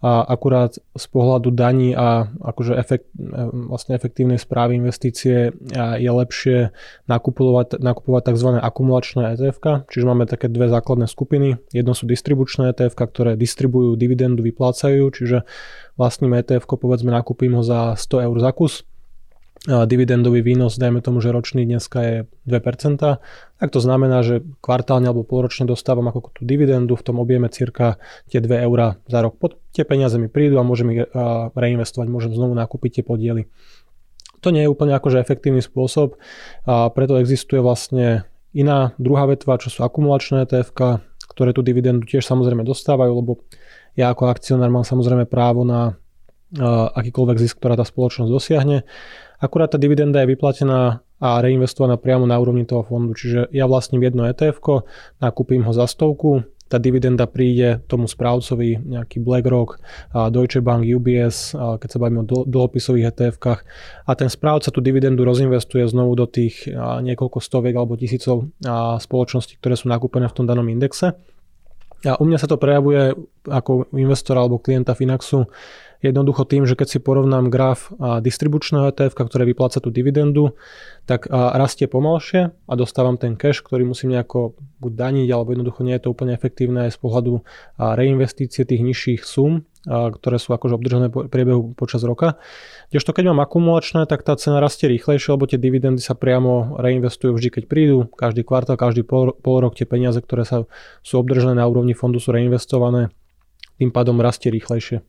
a 0.04 0.28
akurát 0.28 0.76
z 0.76 1.06
pohľadu 1.08 1.50
daní 1.56 1.96
a 1.96 2.28
akože 2.28 2.76
efekt, 2.76 3.08
vlastne 3.52 3.96
efektívnej 3.96 4.36
správy 4.36 4.76
investície 4.76 5.56
je 5.74 6.10
lepšie 6.10 6.70
nakupovať, 7.08 7.80
nakupovať 7.80 8.22
tzv. 8.32 8.48
akumulačné 8.60 9.36
ETF, 9.36 9.88
čiže 9.88 10.04
máme 10.04 10.28
také 10.28 10.52
dve 10.52 10.68
základné 10.68 11.08
skupiny. 11.08 11.56
Jedno 11.72 11.96
sú 11.96 12.04
distribučné 12.04 12.76
ETF, 12.76 12.92
ktoré 13.08 13.40
distribujú 13.40 13.96
dividendu, 13.96 14.44
vyplácajú, 14.44 15.08
čiže 15.16 15.48
vlastním 15.96 16.36
ETF, 16.36 16.68
povedzme 16.68 17.08
nakúpim 17.08 17.56
ho 17.56 17.64
za 17.64 17.96
100 17.96 18.26
eur 18.28 18.36
za 18.36 18.52
kus, 18.52 18.84
dividendový 19.66 20.46
výnos, 20.46 20.78
dajme 20.78 21.02
tomu, 21.02 21.18
že 21.18 21.34
ročný 21.34 21.66
dneska 21.66 21.98
je 22.00 22.16
2%, 22.46 23.18
tak 23.58 23.68
to 23.74 23.80
znamená, 23.82 24.22
že 24.22 24.46
kvartálne 24.62 25.10
alebo 25.10 25.26
polročne 25.26 25.66
dostávam 25.66 26.06
ako 26.06 26.30
tú 26.38 26.46
dividendu 26.46 26.94
v 26.94 27.02
tom 27.02 27.18
objeme 27.18 27.50
cirka 27.50 27.98
tie 28.30 28.38
2 28.38 28.62
eurá 28.62 29.02
za 29.10 29.26
rok. 29.26 29.34
Pod 29.42 29.58
tie 29.74 29.82
peniaze 29.82 30.16
mi 30.22 30.30
prídu 30.30 30.62
a 30.62 30.66
môžem 30.66 30.88
ich 30.94 31.02
reinvestovať, 31.58 32.06
môžem 32.06 32.30
znovu 32.30 32.54
nakúpiť 32.54 33.02
tie 33.02 33.04
podiely. 33.04 33.50
To 34.46 34.54
nie 34.54 34.62
je 34.62 34.70
úplne 34.70 34.94
akože 34.94 35.18
efektívny 35.18 35.58
spôsob 35.58 36.14
a 36.62 36.86
preto 36.94 37.18
existuje 37.18 37.58
vlastne 37.58 38.22
iná 38.54 38.94
druhá 39.02 39.26
vetva, 39.26 39.58
čo 39.58 39.68
sú 39.74 39.82
akumulačné 39.82 40.46
etf 40.46 40.70
ktoré 41.26 41.52
tú 41.52 41.60
dividendu 41.60 42.08
tiež 42.08 42.24
samozrejme 42.24 42.64
dostávajú, 42.64 43.12
lebo 43.12 43.44
ja 43.92 44.08
ako 44.08 44.32
akcionár 44.32 44.72
mám 44.72 44.88
samozrejme 44.88 45.28
právo 45.28 45.68
na 45.68 46.00
akýkoľvek 46.96 47.36
zisk, 47.42 47.60
ktorá 47.60 47.76
tá 47.76 47.84
spoločnosť 47.84 48.30
dosiahne. 48.30 48.88
Akurát 49.36 49.72
tá 49.72 49.78
dividenda 49.78 50.24
je 50.24 50.32
vyplatená 50.32 51.04
a 51.16 51.40
reinvestovaná 51.40 51.96
priamo 51.96 52.28
na 52.28 52.36
úrovni 52.36 52.68
toho 52.68 52.84
fondu. 52.84 53.16
Čiže 53.16 53.48
ja 53.52 53.64
vlastním 53.64 54.04
jedno 54.04 54.28
ETF, 54.28 54.60
nakúpim 55.16 55.64
ho 55.64 55.72
za 55.72 55.88
stovku, 55.88 56.44
tá 56.66 56.82
dividenda 56.82 57.30
príde 57.30 57.78
tomu 57.86 58.10
správcovi, 58.10 58.82
nejaký 58.82 59.22
BlackRock, 59.22 59.78
Deutsche 60.34 60.58
Bank, 60.58 60.82
UBS, 60.82 61.54
keď 61.54 61.88
sa 61.88 61.98
bavíme 62.02 62.26
o 62.26 62.42
dlhopisových 62.42 63.14
etf 63.14 63.38
a 64.02 64.12
ten 64.18 64.26
správca 64.26 64.74
tú 64.74 64.82
dividendu 64.82 65.22
rozinvestuje 65.22 65.86
znovu 65.86 66.18
do 66.18 66.26
tých 66.26 66.66
niekoľko 66.76 67.38
stoviek 67.38 67.70
alebo 67.78 67.94
tisícov 67.94 68.50
spoločností, 68.98 69.62
ktoré 69.62 69.78
sú 69.78 69.86
nakúpené 69.86 70.26
v 70.26 70.36
tom 70.36 70.44
danom 70.44 70.66
indexe. 70.66 71.14
A 72.02 72.18
u 72.18 72.28
mňa 72.28 72.38
sa 72.38 72.50
to 72.50 72.60
prejavuje 72.60 73.14
ako 73.46 73.88
investora 73.94 74.42
alebo 74.42 74.60
klienta 74.60 74.92
Finaxu 74.98 75.46
Jednoducho 76.04 76.44
tým, 76.44 76.68
že 76.68 76.76
keď 76.76 76.88
si 76.92 76.98
porovnám 77.00 77.48
graf 77.48 77.92
distribučného 78.20 78.92
ETF, 78.92 79.16
ktoré 79.16 79.48
vypláca 79.48 79.80
tú 79.80 79.88
dividendu, 79.88 80.54
tak 81.08 81.30
rastie 81.32 81.88
pomalšie 81.88 82.52
a 82.52 82.72
dostávam 82.76 83.16
ten 83.16 83.38
cash, 83.38 83.64
ktorý 83.64 83.88
musím 83.88 84.12
nejako 84.12 84.58
buď 84.82 84.92
daniť, 84.92 85.28
alebo 85.32 85.56
jednoducho 85.56 85.80
nie 85.86 85.96
je 85.96 86.02
to 86.04 86.12
úplne 86.12 86.36
efektívne 86.36 86.86
aj 86.86 86.94
z 86.94 86.98
pohľadu 87.00 87.32
reinvestície 87.78 88.68
tých 88.68 88.82
nižších 88.84 89.22
sum, 89.24 89.64
ktoré 89.86 90.36
sú 90.42 90.50
akože 90.50 90.74
obdržané 90.74 91.06
po 91.14 91.30
priebehu 91.30 91.72
počas 91.78 92.02
roka. 92.02 92.42
Kdežto 92.90 93.14
keď 93.14 93.30
mám 93.30 93.46
akumulačné, 93.46 94.04
tak 94.10 94.26
tá 94.26 94.34
cena 94.34 94.58
rastie 94.58 94.90
rýchlejšie, 94.90 95.30
lebo 95.32 95.46
tie 95.46 95.62
dividendy 95.62 96.02
sa 96.02 96.18
priamo 96.18 96.74
reinvestujú 96.76 97.38
vždy, 97.38 97.48
keď 97.54 97.64
prídu. 97.70 98.10
Každý 98.18 98.42
kvartál, 98.42 98.74
každý 98.74 99.06
pol, 99.06 99.30
pol 99.38 99.62
rok 99.62 99.78
tie 99.78 99.86
peniaze, 99.86 100.18
ktoré 100.18 100.42
sa 100.42 100.66
sú 101.06 101.22
obdržané 101.22 101.62
na 101.62 101.70
úrovni 101.70 101.94
fondu, 101.94 102.18
sú 102.18 102.34
reinvestované. 102.34 103.14
Tým 103.78 103.94
pádom 103.94 104.18
rastie 104.18 104.50
rýchlejšie. 104.50 105.06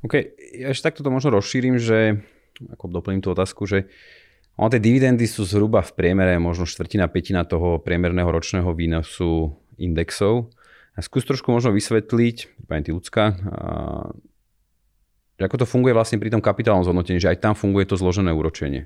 OK, 0.00 0.14
ja 0.56 0.72
ešte 0.72 0.92
takto 0.92 1.04
to 1.04 1.12
možno 1.12 1.36
rozšírim, 1.36 1.76
že 1.76 2.24
ako 2.72 2.92
doplním 2.92 3.20
tú 3.20 3.32
otázku, 3.32 3.64
že 3.68 3.88
ono 4.60 4.68
tie 4.68 4.80
dividendy 4.80 5.24
sú 5.24 5.48
zhruba 5.48 5.80
v 5.80 5.96
priemere 5.96 6.36
možno 6.36 6.68
štvrtina, 6.68 7.08
petina 7.08 7.48
toho 7.48 7.80
priemerného 7.80 8.28
ročného 8.28 8.68
výnosu 8.76 9.56
indexov. 9.80 10.52
A 10.92 11.00
skús 11.00 11.24
trošku 11.24 11.48
možno 11.48 11.72
vysvetliť, 11.72 12.68
pani 12.68 12.84
ty 12.84 12.92
ľudská, 12.92 13.40
že 15.40 15.42
ako 15.48 15.64
to 15.64 15.66
funguje 15.70 15.96
vlastne 15.96 16.20
pri 16.20 16.28
tom 16.28 16.44
kapitálnom 16.44 16.84
zhodnotení, 16.84 17.16
že 17.16 17.32
aj 17.32 17.40
tam 17.40 17.54
funguje 17.56 17.88
to 17.88 17.96
zložené 17.96 18.28
úročenie. 18.36 18.84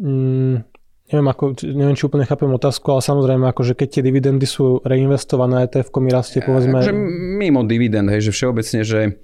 Mm, 0.00 0.64
neviem, 1.08 1.28
ako, 1.28 1.56
neviem, 1.64 1.96
či 1.96 2.04
úplne 2.04 2.28
chápem 2.28 2.48
otázku, 2.48 2.92
ale 2.92 3.02
samozrejme, 3.02 3.48
že 3.50 3.74
keď 3.74 3.88
tie 3.98 4.02
dividendy 4.04 4.44
sú 4.44 4.84
reinvestované, 4.84 5.64
ETF 5.66 5.88
mi 5.98 6.10
rastie, 6.12 6.44
povedzme... 6.44 6.84
Že 6.84 6.94
mimo 7.40 7.64
dividend, 7.64 8.12
hej, 8.12 8.28
že 8.28 8.32
všeobecne, 8.32 8.80
že 8.84 9.16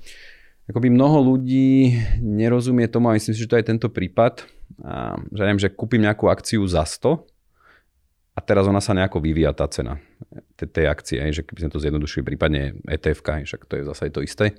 akoby 0.65 0.89
mnoho 0.89 1.37
ľudí 1.37 2.01
nerozumie 2.25 2.89
tomu 2.89 3.13
a 3.13 3.17
myslím 3.17 3.37
si, 3.37 3.45
že 3.45 3.51
to 3.53 3.61
je 3.61 3.69
tento 3.69 3.89
prípad, 3.93 4.49
a, 4.81 5.21
že 5.31 5.41
neviem, 5.45 5.61
že 5.61 5.73
kúpim 5.73 6.01
nejakú 6.01 6.33
akciu 6.33 6.65
za 6.65 6.89
100 6.89 7.21
a 8.35 8.39
teraz 8.41 8.65
ona 8.67 8.81
sa 8.81 8.97
nejako 8.97 9.21
vyvíja 9.21 9.53
tá 9.53 9.69
cena 9.69 10.01
tej 10.57 10.89
akcie, 10.89 11.21
hej, 11.21 11.41
že 11.41 11.43
keby 11.45 11.67
sme 11.67 11.75
to 11.75 11.83
zjednodušili, 11.83 12.23
prípadne 12.25 12.81
etf 12.89 13.21
však 13.21 13.69
to 13.69 13.75
je 13.79 13.83
zase 13.85 14.11
to 14.11 14.25
isté. 14.25 14.57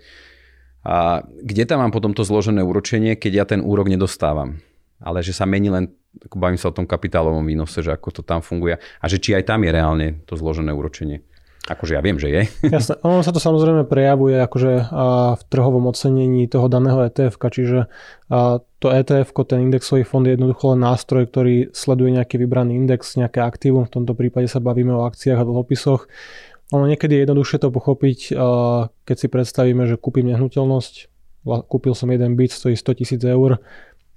A 0.86 1.25
kde 1.25 1.65
tam 1.65 1.82
mám 1.82 1.89
potom 1.89 2.13
to 2.13 2.22
zložené 2.22 2.62
úročenie, 2.62 3.17
keď 3.17 3.32
ja 3.34 3.46
ten 3.50 3.65
úrok 3.65 3.89
nedostávam? 3.89 4.62
Ale 5.01 5.25
že 5.25 5.34
sa 5.34 5.50
mení 5.50 5.74
len 5.74 5.89
bavím 6.31 6.60
sa 6.60 6.72
o 6.72 6.75
tom 6.75 6.88
kapitálovom 6.88 7.43
výnose, 7.43 7.84
že 7.84 7.91
ako 7.91 8.19
to 8.19 8.22
tam 8.24 8.39
funguje 8.39 8.79
a 8.79 9.05
že 9.05 9.19
či 9.19 9.36
aj 9.36 9.51
tam 9.51 9.63
je 9.63 9.72
reálne 9.72 10.07
to 10.24 10.39
zložené 10.39 10.72
úročenie. 10.72 11.24
Akože 11.65 11.98
ja 11.98 12.01
viem, 12.05 12.22
že 12.22 12.29
je. 12.29 12.41
Jasne, 12.77 13.01
ono 13.01 13.25
sa 13.25 13.34
to 13.34 13.41
samozrejme 13.41 13.89
prejavuje 13.89 14.38
akože 14.38 14.72
v 15.34 15.43
trhovom 15.50 15.89
ocenení 15.89 16.45
toho 16.45 16.69
daného 16.69 17.01
ETF, 17.10 17.41
čiže 17.41 17.89
to 18.77 18.88
ETF, 18.93 19.34
ten 19.50 19.65
indexový 19.65 20.05
fond 20.05 20.22
je 20.22 20.38
jednoducho 20.38 20.77
len 20.77 20.86
nástroj, 20.86 21.25
ktorý 21.25 21.74
sleduje 21.74 22.22
nejaký 22.22 22.38
vybraný 22.38 22.77
index, 22.77 23.17
nejaké 23.17 23.41
aktívum, 23.41 23.89
v 23.89 23.93
tomto 23.98 24.13
prípade 24.13 24.45
sa 24.45 24.62
bavíme 24.62 24.93
o 24.93 25.10
akciách 25.10 25.41
a 25.41 25.48
dlhopisoch. 25.48 26.05
Ono 26.69 26.86
niekedy 26.86 27.17
je 27.17 27.22
jednoduchšie 27.25 27.57
to 27.57 27.74
pochopiť, 27.74 28.19
keď 29.05 29.15
si 29.17 29.27
predstavíme, 29.29 29.89
že 29.89 29.98
kúpim 29.98 30.25
nehnuteľnosť, 30.29 30.93
kúpil 31.45 31.98
som 31.98 32.13
jeden 32.13 32.38
byt, 32.38 32.53
stojí 32.53 32.77
100 32.77 33.01
tisíc 33.01 33.22
eur, 33.25 33.57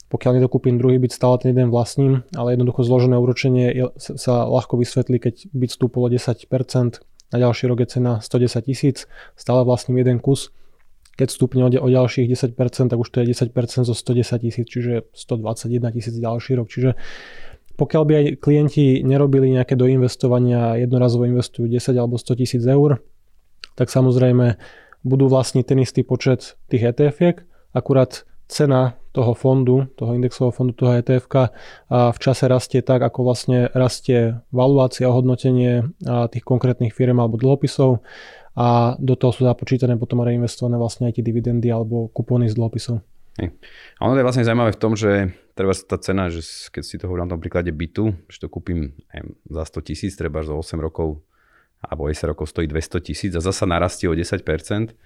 pokiaľ 0.08 0.40
nedokúpim 0.40 0.80
druhý 0.80 0.96
byt, 0.96 1.12
stále 1.12 1.36
ten 1.36 1.52
jeden 1.52 1.68
vlastním, 1.68 2.24
ale 2.32 2.56
jednoducho 2.56 2.80
zložené 2.80 3.20
úročenie 3.20 3.92
sa 4.00 4.48
ľahko 4.48 4.80
vysvetlí, 4.80 5.20
keď 5.20 5.34
byt 5.52 5.70
stúpolo 5.76 6.08
10%, 6.08 6.48
na 7.28 7.36
ďalší 7.36 7.68
rok 7.68 7.84
je 7.84 7.88
cena 7.92 8.24
110 8.24 8.64
tisíc, 8.64 9.04
stále 9.36 9.60
vlastním 9.68 10.00
jeden 10.00 10.16
kus. 10.16 10.48
Keď 11.20 11.28
stúpne 11.28 11.66
o, 11.66 11.88
ďalších 11.90 12.24
10%, 12.24 12.56
tak 12.88 12.98
už 12.98 13.08
to 13.10 13.20
je 13.20 13.36
10% 13.36 13.84
zo 13.84 13.92
110 13.92 14.38
tisíc, 14.40 14.64
čiže 14.64 15.12
121 15.12 15.92
tisíc 15.92 16.14
ďalší 16.16 16.56
rok. 16.56 16.72
Čiže 16.72 16.96
pokiaľ 17.76 18.02
by 18.06 18.12
aj 18.16 18.26
klienti 18.40 19.04
nerobili 19.04 19.52
nejaké 19.52 19.76
doinvestovania, 19.76 20.80
jednorazovo 20.80 21.28
investujú 21.28 21.68
10 21.68 22.00
alebo 22.00 22.16
100 22.16 22.40
tisíc 22.40 22.62
eur, 22.64 23.02
tak 23.76 23.92
samozrejme 23.92 24.56
budú 25.04 25.28
vlastniť 25.28 25.64
ten 25.68 25.78
istý 25.84 26.02
počet 26.02 26.56
tých 26.66 26.96
etf 26.96 27.44
akurát 27.76 28.24
cena 28.48 28.96
toho 29.12 29.36
fondu, 29.36 29.84
toho 29.94 30.16
indexového 30.16 30.56
fondu, 30.56 30.72
toho 30.72 30.96
etf 30.96 31.28
v 31.88 32.18
čase 32.18 32.48
rastie 32.48 32.80
tak, 32.80 33.04
ako 33.04 33.28
vlastne 33.28 33.68
rastie 33.76 34.40
valuácia, 34.50 35.08
ohodnotenie 35.10 35.84
tých 36.32 36.44
konkrétnych 36.48 36.96
firm 36.96 37.20
alebo 37.20 37.36
dlhopisov 37.36 38.00
a 38.56 38.96
do 38.98 39.14
toho 39.14 39.30
sú 39.30 39.44
započítané 39.44 40.00
potom 40.00 40.24
reinvestované 40.24 40.80
vlastne 40.80 41.12
aj 41.12 41.20
tie 41.20 41.24
dividendy 41.28 41.68
alebo 41.68 42.08
kupóny 42.10 42.48
z 42.48 42.56
dlhopisov. 42.56 43.04
A 43.38 44.00
ono 44.02 44.18
je 44.18 44.26
vlastne 44.26 44.42
zaujímavé 44.42 44.74
v 44.74 44.82
tom, 44.82 44.98
že 44.98 45.30
treba 45.54 45.70
tá 45.70 45.94
cena, 46.02 46.26
že 46.26 46.42
keď 46.74 46.82
si 46.82 46.98
to 46.98 47.06
hovorím 47.06 47.30
na 47.30 47.38
tom 47.38 47.42
príklade 47.42 47.70
bytu, 47.70 48.26
že 48.26 48.42
to 48.42 48.50
kúpim 48.50 48.98
za 49.46 49.62
100 49.62 49.86
tisíc, 49.86 50.18
treba 50.18 50.42
za 50.42 50.58
8 50.58 50.74
rokov 50.82 51.22
alebo 51.78 52.10
10 52.10 52.34
rokov 52.34 52.50
stojí 52.50 52.66
200 52.66 53.06
tisíc 53.06 53.32
a 53.38 53.40
zasa 53.40 53.62
narastie 53.62 54.10
o 54.10 54.14
10%. 54.14 54.42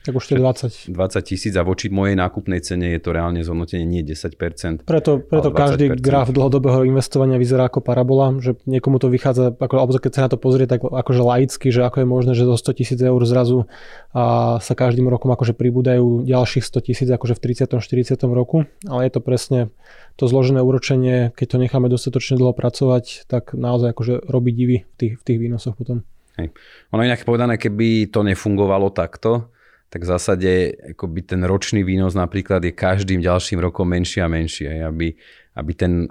Tak 0.08 0.14
už 0.16 0.24
to 0.24 0.32
je 0.34 0.40
20. 0.40 0.96
20 0.96 1.20
tisíc 1.20 1.52
a 1.52 1.60
voči 1.60 1.92
mojej 1.92 2.16
nákupnej 2.16 2.64
cene 2.64 2.96
je 2.96 3.00
to 3.00 3.12
reálne 3.12 3.44
zhodnotenie 3.44 3.84
nie 3.84 4.00
10%. 4.00 4.88
Preto, 4.88 5.20
preto 5.20 5.52
každý 5.52 5.92
graf 6.00 6.32
dlhodobého 6.32 6.88
investovania 6.88 7.36
vyzerá 7.36 7.68
ako 7.68 7.84
parabola, 7.84 8.32
že 8.40 8.56
niekomu 8.64 8.96
to 8.96 9.12
vychádza, 9.12 9.52
ako, 9.52 9.74
alebo 9.76 10.00
keď 10.00 10.12
sa 10.16 10.24
na 10.24 10.30
to 10.32 10.40
pozrie, 10.40 10.64
tak 10.64 10.80
akože 10.80 11.20
laicky, 11.20 11.68
že 11.68 11.84
ako 11.84 12.02
je 12.02 12.08
možné, 12.08 12.32
že 12.32 12.48
zo 12.48 12.56
100 12.56 12.80
tisíc 12.80 12.98
eur 13.04 13.20
zrazu 13.28 13.68
a 14.16 14.56
sa 14.64 14.72
každým 14.72 15.04
rokom 15.12 15.28
akože 15.28 15.52
pribúdajú 15.52 16.24
ďalších 16.24 16.64
100 16.64 16.88
tisíc 16.88 17.08
akože 17.12 17.36
v 17.36 17.40
30. 17.52 17.68
40. 17.84 18.16
roku, 18.32 18.64
ale 18.88 19.08
je 19.08 19.12
to 19.12 19.20
presne 19.20 19.60
to 20.16 20.24
zložené 20.28 20.60
úročenie, 20.60 21.32
keď 21.36 21.46
to 21.46 21.56
necháme 21.60 21.88
dostatočne 21.88 22.36
dlho 22.36 22.52
pracovať, 22.52 23.28
tak 23.28 23.52
naozaj 23.52 23.92
akože 23.92 24.14
robí 24.28 24.52
divy 24.52 24.78
v 24.84 24.94
tých, 24.96 25.14
v 25.20 25.22
tých 25.24 25.38
výnosoch 25.40 25.76
potom. 25.76 26.04
Hej. 26.40 26.48
Ono 26.92 27.02
inak 27.04 27.24
povedané, 27.28 27.60
keby 27.60 28.08
to 28.08 28.24
nefungovalo 28.24 28.88
takto, 28.92 29.52
tak 29.92 30.08
v 30.08 30.08
zásade 30.08 30.50
akoby 30.96 31.20
ten 31.28 31.44
ročný 31.44 31.84
výnos 31.84 32.16
napríklad 32.16 32.64
je 32.64 32.72
každým 32.72 33.20
ďalším 33.20 33.60
rokom 33.60 33.84
menší 33.84 34.24
a 34.24 34.28
menší. 34.32 34.64
Hej, 34.64 34.88
aby, 34.88 35.08
aby 35.52 35.72
ten 35.76 36.08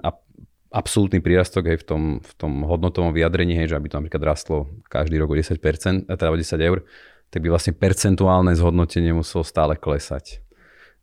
absolútny 0.71 1.19
prírastok 1.19 1.67
hej, 1.67 1.81
v, 1.81 1.85
tom, 1.85 2.03
v 2.21 2.31
tom 2.37 2.61
hodnotovom 2.63 3.11
vyjadrení, 3.11 3.57
hej, 3.57 3.73
že 3.73 3.77
aby 3.81 3.89
to 3.89 3.97
napríklad 3.97 4.23
rastlo 4.23 4.69
každý 4.85 5.17
rok 5.17 5.33
o 5.33 5.35
10%, 5.35 5.57
teda 6.07 6.29
o 6.31 6.37
10 6.37 6.47
eur, 6.61 6.85
tak 7.33 7.39
by 7.43 7.47
vlastne 7.51 7.73
percentuálne 7.75 8.53
zhodnotenie 8.55 9.11
muselo 9.11 9.41
stále 9.41 9.73
klesať. 9.75 10.45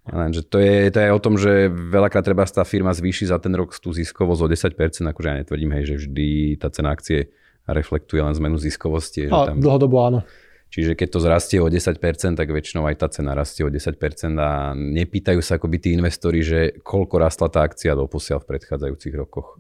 Lenže 0.08 0.40
to 0.48 0.56
je, 0.56 0.88
to 0.88 1.04
je 1.04 1.12
o 1.12 1.20
tom, 1.20 1.36
že 1.36 1.68
veľakrát 1.68 2.24
treba 2.24 2.40
tá 2.48 2.64
firma 2.64 2.96
zvýši 2.96 3.28
za 3.28 3.36
ten 3.36 3.52
rok 3.52 3.76
tú 3.76 3.92
ziskovosť 3.92 4.40
o 4.40 4.48
10%, 4.48 5.04
akože 5.04 5.28
ja 5.28 5.36
netvrdím, 5.44 5.70
hej, 5.76 5.84
že 5.84 5.94
vždy 6.06 6.28
tá 6.56 6.72
cena 6.72 6.96
akcie 6.96 7.28
reflektuje 7.70 8.20
len 8.24 8.34
zmenu 8.36 8.56
ziskovosti. 8.56 9.28
A 9.28 9.52
tam... 9.52 9.60
dlhodobo 9.60 9.96
áno. 10.00 10.20
Čiže 10.68 11.00
keď 11.00 11.08
to 11.08 11.18
zrastie 11.24 11.58
o 11.64 11.68
10%, 11.72 11.96
tak 12.36 12.48
väčšinou 12.52 12.84
aj 12.84 13.00
tá 13.00 13.08
cena 13.08 13.32
rastie 13.32 13.64
o 13.64 13.72
10% 13.72 13.96
a 14.36 14.76
nepýtajú 14.76 15.40
sa 15.40 15.56
akoby 15.56 15.80
tí 15.80 15.88
investori, 15.96 16.44
že 16.44 16.76
koľko 16.84 17.16
rastla 17.16 17.48
tá 17.48 17.64
akcia 17.64 17.96
doposiaľ 17.96 18.44
v 18.44 18.48
predchádzajúcich 18.52 19.14
rokoch. 19.16 19.56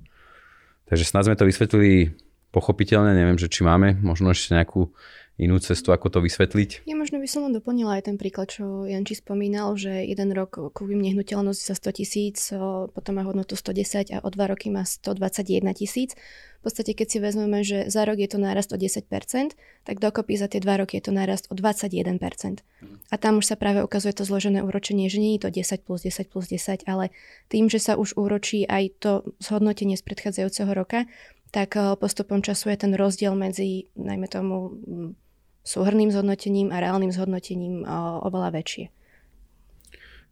Takže 0.92 1.08
snad 1.08 1.24
sme 1.24 1.36
to 1.40 1.48
vysvetlili 1.48 2.12
pochopiteľne, 2.52 3.16
neviem, 3.16 3.40
že 3.40 3.48
či 3.48 3.64
máme 3.64 3.96
možno 4.04 4.32
ešte 4.32 4.52
nejakú 4.52 4.92
inú 5.38 5.62
cestu, 5.62 5.94
ako 5.94 6.10
to 6.10 6.18
vysvetliť? 6.18 6.82
Ja 6.84 6.98
možno 6.98 7.22
by 7.22 7.28
som 7.30 7.46
len 7.46 7.54
doplnila 7.54 8.02
aj 8.02 8.10
ten 8.10 8.16
príklad, 8.18 8.50
čo 8.50 8.82
Janči 8.84 9.14
spomínal, 9.14 9.78
že 9.78 10.02
jeden 10.02 10.34
rok 10.34 10.58
kúpim 10.74 10.98
nehnuteľnosť 10.98 11.60
za 11.62 11.74
100 11.78 11.98
tisíc, 12.02 12.50
potom 12.90 13.12
má 13.14 13.22
hodnotu 13.22 13.54
110 13.54 14.18
a 14.18 14.18
o 14.20 14.28
dva 14.34 14.50
roky 14.50 14.66
má 14.68 14.82
121 14.82 15.62
tisíc. 15.78 16.18
V 16.58 16.66
podstate, 16.66 16.90
keď 16.90 17.06
si 17.06 17.18
vezmeme, 17.22 17.62
že 17.62 17.86
za 17.86 18.02
rok 18.02 18.18
je 18.18 18.26
to 18.26 18.42
nárast 18.42 18.74
o 18.74 18.78
10%, 18.78 19.06
tak 19.86 19.96
dokopy 20.02 20.34
za 20.34 20.50
tie 20.50 20.58
dva 20.58 20.82
roky 20.82 20.98
je 20.98 21.06
to 21.06 21.12
nárast 21.14 21.46
o 21.48 21.54
21%. 21.54 22.18
A 23.08 23.14
tam 23.14 23.38
už 23.38 23.46
sa 23.46 23.54
práve 23.54 23.78
ukazuje 23.86 24.10
to 24.10 24.26
zložené 24.26 24.66
úročenie, 24.66 25.06
že 25.06 25.22
nie 25.22 25.38
je 25.38 25.46
to 25.46 25.54
10 25.54 25.86
plus 25.86 26.02
10 26.02 26.26
plus 26.26 26.50
10, 26.50 26.82
ale 26.90 27.14
tým, 27.46 27.70
že 27.70 27.78
sa 27.78 27.94
už 27.94 28.18
úročí 28.18 28.66
aj 28.66 28.90
to 28.98 29.12
zhodnotenie 29.38 29.94
z 29.94 30.02
predchádzajúceho 30.02 30.74
roka, 30.74 31.06
tak 31.54 31.78
postupom 32.02 32.42
času 32.44 32.74
je 32.74 32.78
ten 32.84 32.92
rozdiel 32.92 33.32
medzi, 33.32 33.88
najmä 33.96 34.28
tomu, 34.28 34.76
súhrným 35.68 36.08
zhodnotením 36.08 36.72
a 36.72 36.80
reálnym 36.80 37.12
zhodnotením 37.12 37.84
oveľa 38.24 38.56
väčšie. 38.56 38.88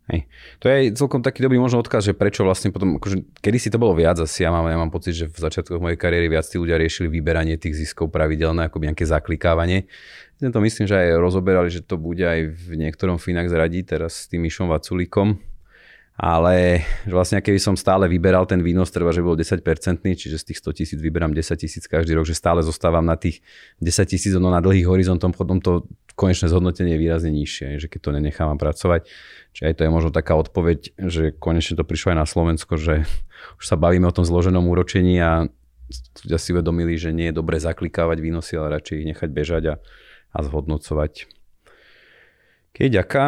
Hej. 0.06 0.30
To 0.62 0.70
je 0.70 0.94
celkom 0.94 1.18
taký 1.18 1.42
dobrý 1.42 1.58
možno 1.58 1.82
odkaz, 1.82 2.06
že 2.06 2.14
prečo 2.14 2.46
vlastne 2.46 2.70
potom, 2.70 3.02
akože, 3.02 3.26
kedy 3.42 3.58
si 3.58 3.74
to 3.74 3.82
bolo 3.82 3.98
viac 3.98 4.14
asi, 4.22 4.46
ja 4.46 4.54
mám, 4.54 4.70
ja 4.70 4.78
mám 4.78 4.94
pocit, 4.94 5.18
že 5.18 5.26
v 5.26 5.34
začiatku 5.34 5.82
mojej 5.82 5.98
kariéry 5.98 6.30
viac 6.30 6.46
tí 6.46 6.62
ľudia 6.62 6.78
riešili 6.78 7.10
vyberanie 7.10 7.58
tých 7.58 7.74
ziskov 7.74 8.14
pravidelné, 8.14 8.70
ako 8.70 8.86
nejaké 8.86 9.02
zaklikávanie. 9.02 9.90
Ja 10.38 10.54
to 10.54 10.62
myslím, 10.62 10.86
že 10.86 10.94
aj 10.94 11.18
rozoberali, 11.18 11.74
že 11.74 11.82
to 11.82 11.98
bude 11.98 12.22
aj 12.22 12.54
v 12.54 12.86
niektorom 12.86 13.18
Finax 13.18 13.50
radí 13.50 13.82
teraz 13.82 14.14
s 14.14 14.30
tým 14.30 14.46
Mišom 14.46 14.70
Vaculíkom, 14.70 15.42
ale 16.16 16.80
vlastne 17.04 17.44
keby 17.44 17.60
som 17.60 17.76
stále 17.76 18.08
vyberal 18.08 18.48
ten 18.48 18.64
výnos, 18.64 18.88
treba, 18.88 19.12
že 19.12 19.20
bol 19.20 19.36
10%, 19.36 19.60
čiže 20.00 20.36
z 20.40 20.44
tých 20.48 20.58
100 20.64 20.78
tisíc 20.80 20.98
vyberám 21.04 21.36
10 21.36 21.60
tisíc 21.60 21.84
každý 21.84 22.16
rok, 22.16 22.24
že 22.24 22.32
stále 22.32 22.64
zostávam 22.64 23.04
na 23.04 23.20
tých 23.20 23.44
10 23.84 24.08
tisíc, 24.08 24.32
ono 24.32 24.48
na 24.48 24.64
dlhých 24.64 24.88
horizontom, 24.88 25.36
potom 25.36 25.60
to 25.60 25.84
konečné 26.16 26.48
zhodnotenie 26.48 26.96
je 26.96 27.02
výrazne 27.04 27.28
nižšie, 27.36 27.76
že 27.76 27.86
keď 27.92 28.00
to 28.00 28.10
nenechávam 28.16 28.56
pracovať. 28.56 29.04
Čiže 29.52 29.64
aj 29.68 29.74
to 29.76 29.84
je 29.84 29.90
možno 29.92 30.10
taká 30.10 30.32
odpoveď, 30.40 30.96
že 30.96 31.36
konečne 31.36 31.76
to 31.76 31.84
prišlo 31.84 32.16
aj 32.16 32.18
na 32.24 32.26
Slovensko, 32.26 32.80
že 32.80 33.04
už 33.60 33.64
sa 33.68 33.76
bavíme 33.76 34.08
o 34.08 34.16
tom 34.16 34.24
zloženom 34.24 34.64
úročení 34.64 35.20
a 35.20 35.44
ľudia 36.24 36.38
si 36.40 36.56
uvedomili, 36.56 36.96
že 36.96 37.12
nie 37.12 37.28
je 37.28 37.36
dobre 37.36 37.60
zaklikávať 37.60 38.24
výnosy, 38.24 38.56
ale 38.56 38.80
radšej 38.80 39.04
ich 39.04 39.08
nechať 39.12 39.28
bežať 39.28 39.62
a, 39.68 39.74
a 40.32 40.38
zhodnocovať. 40.40 41.28
Keď 42.72 42.88
ďaká. 43.04 43.24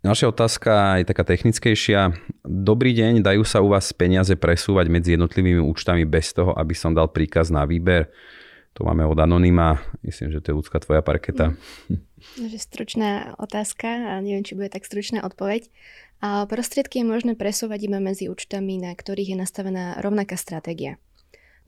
Ďalšia 0.00 0.32
otázka 0.32 0.72
je 0.96 1.04
taká 1.12 1.28
technickejšia. 1.28 2.16
Dobrý 2.40 2.96
deň, 2.96 3.20
dajú 3.20 3.44
sa 3.44 3.60
u 3.60 3.68
vás 3.68 3.92
peniaze 3.92 4.32
presúvať 4.32 4.88
medzi 4.88 5.12
jednotlivými 5.12 5.60
účtami 5.60 6.08
bez 6.08 6.32
toho, 6.32 6.56
aby 6.56 6.72
som 6.72 6.96
dal 6.96 7.12
príkaz 7.12 7.52
na 7.52 7.68
výber? 7.68 8.08
To 8.80 8.88
máme 8.88 9.04
od 9.04 9.20
Anonyma. 9.20 9.76
Myslím, 10.00 10.32
že 10.32 10.40
to 10.40 10.56
je 10.56 10.56
ľudská 10.56 10.80
tvoja 10.80 11.04
parketa. 11.04 11.52
Mm. 11.92 12.00
Stručná 12.56 13.36
otázka 13.36 14.16
a 14.16 14.24
neviem, 14.24 14.40
či 14.40 14.56
bude 14.56 14.72
tak 14.72 14.88
stručná 14.88 15.20
odpoveď. 15.20 15.68
A 16.24 16.48
prostriedky 16.48 17.04
je 17.04 17.06
možné 17.08 17.32
presúvať 17.36 17.84
iba 17.84 18.00
medzi 18.00 18.32
účtami, 18.32 18.80
na 18.80 18.96
ktorých 18.96 19.36
je 19.36 19.40
nastavená 19.40 20.00
rovnaká 20.00 20.40
stratégia. 20.40 20.96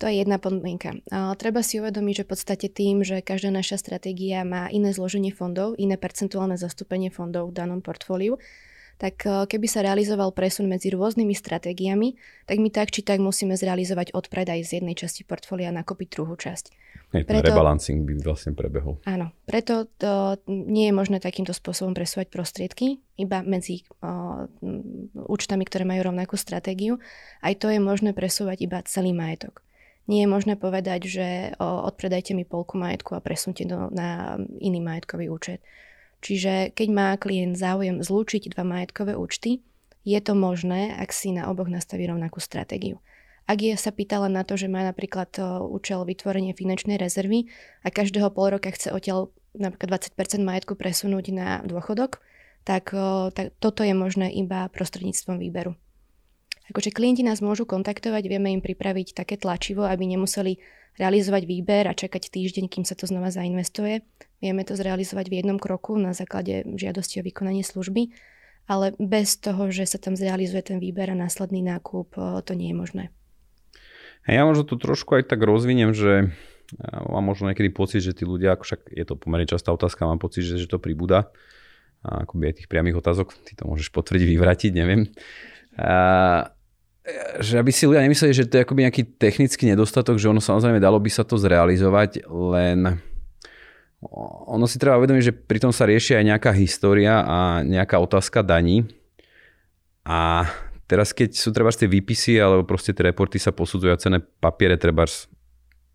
To 0.02 0.10
je 0.10 0.18
jedna 0.18 0.42
podmienka. 0.42 0.98
Treba 1.38 1.62
si 1.62 1.78
uvedomiť, 1.78 2.14
že 2.18 2.26
v 2.26 2.30
podstate 2.34 2.66
tým, 2.66 3.06
že 3.06 3.22
každá 3.22 3.54
naša 3.54 3.78
stratégia 3.78 4.42
má 4.42 4.66
iné 4.66 4.90
zloženie 4.90 5.30
fondov, 5.30 5.78
iné 5.78 5.94
percentuálne 5.94 6.58
zastúpenie 6.58 7.14
fondov 7.14 7.54
v 7.54 7.62
danom 7.62 7.78
portfóliu, 7.78 8.34
tak 8.98 9.26
e, 9.26 9.50
keby 9.50 9.66
sa 9.66 9.82
realizoval 9.82 10.30
presun 10.30 10.70
medzi 10.70 10.94
rôznymi 10.94 11.34
stratégiami, 11.34 12.14
tak 12.46 12.62
my 12.62 12.70
tak 12.70 12.94
či 12.94 13.02
tak 13.02 13.18
musíme 13.18 13.58
zrealizovať 13.58 14.14
odpredaj 14.14 14.62
z 14.62 14.82
jednej 14.82 14.94
časti 14.94 15.26
portfólia 15.26 15.70
a 15.70 15.76
nakúpiť 15.82 16.18
druhú 16.18 16.38
časť. 16.38 16.64
Hej, 17.18 17.22
preto, 17.28 17.50
rebalancing 17.50 18.06
by 18.06 18.12
vlastne 18.22 18.54
prebehol. 18.56 19.02
Áno, 19.04 19.34
preto 19.44 19.90
to 19.98 20.38
nie 20.48 20.88
je 20.88 20.94
možné 20.94 21.18
takýmto 21.18 21.52
spôsobom 21.52 21.92
presúvať 21.92 22.32
prostriedky, 22.32 23.04
iba 23.20 23.44
medzi 23.44 23.84
o, 24.00 24.48
účtami, 25.28 25.62
ktoré 25.68 25.84
majú 25.84 26.08
rovnakú 26.08 26.40
stratégiu. 26.40 26.96
Aj 27.44 27.52
to 27.52 27.68
je 27.68 27.78
možné 27.82 28.16
presúvať 28.16 28.64
iba 28.64 28.80
celý 28.88 29.12
majetok. 29.12 29.60
Nie 30.10 30.26
je 30.26 30.32
možné 30.34 30.54
povedať, 30.58 31.06
že 31.06 31.28
odpredajte 31.62 32.34
mi 32.34 32.42
polku 32.42 32.74
majetku 32.74 33.14
a 33.14 33.22
presunte 33.22 33.62
do, 33.62 33.86
na 33.94 34.34
iný 34.58 34.82
majetkový 34.82 35.30
účet. 35.30 35.62
Čiže 36.22 36.74
keď 36.74 36.88
má 36.90 37.08
klient 37.18 37.54
záujem 37.58 38.02
zlúčiť 38.02 38.50
dva 38.54 38.62
majetkové 38.66 39.14
účty, 39.14 39.62
je 40.02 40.18
to 40.18 40.34
možné, 40.34 40.90
ak 40.98 41.14
si 41.14 41.30
na 41.30 41.46
oboch 41.46 41.70
nastaví 41.70 42.06
rovnakú 42.10 42.42
stratégiu. 42.42 42.98
Ak 43.46 43.58
je 43.58 43.74
sa 43.74 43.90
pýtala 43.90 44.30
na 44.30 44.46
to, 44.46 44.54
že 44.54 44.70
má 44.70 44.86
napríklad 44.86 45.34
účel 45.66 46.06
vytvorenie 46.06 46.54
finančnej 46.54 46.98
rezervy 46.98 47.50
a 47.82 47.90
každého 47.90 48.30
pol 48.30 48.54
roka 48.54 48.70
chce 48.70 48.94
odtiaľ 48.94 49.34
napríklad 49.54 50.02
20% 50.14 50.42
majetku 50.42 50.78
presunúť 50.78 51.24
na 51.34 51.48
dôchodok, 51.66 52.22
tak, 52.62 52.94
tak 53.34 53.54
toto 53.58 53.82
je 53.82 53.94
možné 53.94 54.30
iba 54.30 54.70
prostredníctvom 54.70 55.42
výberu. 55.42 55.74
Akože 56.72 56.88
klienti 56.88 57.20
nás 57.20 57.44
môžu 57.44 57.68
kontaktovať, 57.68 58.32
vieme 58.32 58.48
im 58.56 58.64
pripraviť 58.64 59.12
také 59.12 59.36
tlačivo, 59.36 59.84
aby 59.84 60.08
nemuseli 60.08 60.56
realizovať 60.96 61.44
výber 61.44 61.84
a 61.84 61.92
čakať 61.92 62.32
týždeň, 62.32 62.72
kým 62.72 62.88
sa 62.88 62.96
to 62.96 63.04
znova 63.04 63.28
zainvestuje. 63.28 64.00
Vieme 64.40 64.64
to 64.64 64.72
zrealizovať 64.72 65.28
v 65.28 65.44
jednom 65.44 65.60
kroku 65.60 66.00
na 66.00 66.16
základe 66.16 66.64
žiadosti 66.64 67.20
o 67.20 67.26
vykonanie 67.28 67.60
služby, 67.60 68.16
ale 68.72 68.96
bez 68.96 69.36
toho, 69.36 69.68
že 69.68 69.84
sa 69.84 70.00
tam 70.00 70.16
zrealizuje 70.16 70.64
ten 70.64 70.80
výber 70.80 71.12
a 71.12 71.16
následný 71.16 71.60
nákup, 71.60 72.16
to 72.44 72.52
nie 72.56 72.72
je 72.72 72.76
možné. 72.76 73.04
Ja 74.24 74.48
možno 74.48 74.64
to 74.64 74.80
trošku 74.80 75.18
aj 75.18 75.28
tak 75.28 75.44
rozviniem, 75.44 75.92
že 75.92 76.32
mám 76.88 77.24
možno 77.26 77.52
niekedy 77.52 77.68
pocit, 77.68 78.00
že 78.00 78.16
tí 78.16 78.24
ľudia, 78.24 78.54
ako 78.54 78.64
však 78.64 78.80
je 78.96 79.04
to 79.04 79.14
pomerne 79.18 79.44
častá 79.44 79.74
otázka, 79.74 80.08
mám 80.08 80.22
pocit, 80.22 80.46
že, 80.46 80.56
že 80.56 80.70
to 80.70 80.80
pribúda. 80.80 81.28
A 82.00 82.24
akoby 82.26 82.48
aj 82.48 82.56
tých 82.62 82.70
priamých 82.70 82.98
otázok, 82.98 83.34
ty 83.44 83.54
to 83.54 83.66
môžeš 83.66 83.92
potvrdiť, 83.94 84.26
vyvratiť, 84.26 84.72
neviem. 84.74 85.10
A, 85.78 86.51
že 87.42 87.58
aby 87.58 87.74
si 87.74 87.90
ľudia 87.90 88.06
nemysleli, 88.06 88.30
že 88.30 88.46
to 88.46 88.58
je 88.58 88.64
akoby 88.64 88.86
nejaký 88.86 89.02
technický 89.18 89.66
nedostatok, 89.66 90.22
že 90.22 90.30
ono 90.30 90.38
samozrejme 90.38 90.78
dalo 90.78 91.02
by 91.02 91.10
sa 91.10 91.26
to 91.26 91.34
zrealizovať, 91.34 92.30
len 92.30 93.02
ono 94.46 94.66
si 94.66 94.78
treba 94.78 94.98
uvedomiť, 94.98 95.22
že 95.30 95.34
pritom 95.34 95.70
sa 95.74 95.86
rieši 95.86 96.18
aj 96.18 96.24
nejaká 96.30 96.50
história 96.58 97.22
a 97.22 97.62
nejaká 97.62 97.98
otázka 98.02 98.42
daní. 98.42 98.86
A 100.02 100.46
teraz 100.90 101.14
keď 101.14 101.38
sú 101.38 101.54
treba 101.54 101.70
tie 101.70 101.86
výpisy 101.86 102.38
alebo 102.38 102.66
proste 102.66 102.90
tie 102.90 103.10
reporty 103.10 103.38
sa 103.38 103.54
posudzujú 103.54 103.90
a 103.94 104.02
cené 104.02 104.18
papiere 104.18 104.74
treba 104.74 105.06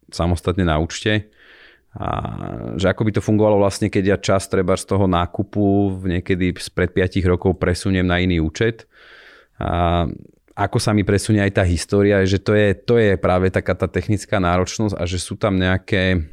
samostatne 0.08 0.64
na 0.64 0.80
účte, 0.80 1.32
a 1.98 2.08
že 2.78 2.94
ako 2.94 3.02
by 3.10 3.12
to 3.16 3.26
fungovalo 3.26 3.58
vlastne, 3.58 3.90
keď 3.90 4.04
ja 4.06 4.18
čas 4.20 4.46
treba 4.46 4.78
z 4.78 4.86
toho 4.86 5.10
nákupu 5.10 5.98
niekedy 6.06 6.54
spred 6.62 6.94
5 6.94 7.26
rokov 7.26 7.58
presuniem 7.58 8.06
na 8.06 8.22
iný 8.22 8.38
účet 8.38 8.86
a 9.58 10.06
ako 10.58 10.82
sa 10.82 10.90
mi 10.90 11.06
presunie 11.06 11.38
aj 11.38 11.62
tá 11.62 11.64
história, 11.70 12.26
že 12.26 12.42
to 12.42 12.58
je, 12.58 12.74
to 12.74 12.98
je 12.98 13.14
práve 13.14 13.54
taká 13.54 13.78
tá 13.78 13.86
technická 13.86 14.42
náročnosť 14.42 14.98
a 14.98 15.06
že 15.06 15.22
sú 15.22 15.38
tam 15.38 15.62
nejaké 15.62 16.26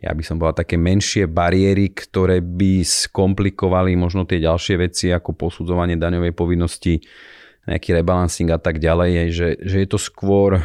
ja 0.00 0.10
by 0.16 0.22
som 0.24 0.40
povedal 0.40 0.64
také 0.64 0.80
menšie 0.80 1.28
bariéry, 1.28 1.92
ktoré 1.92 2.40
by 2.40 2.82
skomplikovali 2.82 3.94
možno 3.94 4.24
tie 4.24 4.40
ďalšie 4.42 4.74
veci 4.80 5.06
ako 5.12 5.36
posudzovanie 5.36 5.98
daňovej 6.00 6.32
povinnosti, 6.32 7.04
nejaký 7.68 8.00
rebalancing 8.00 8.48
a 8.48 8.58
tak 8.58 8.80
ďalej, 8.80 9.28
že, 9.30 9.48
že 9.60 9.76
je 9.84 9.88
to 9.90 9.98
skôr 10.00 10.62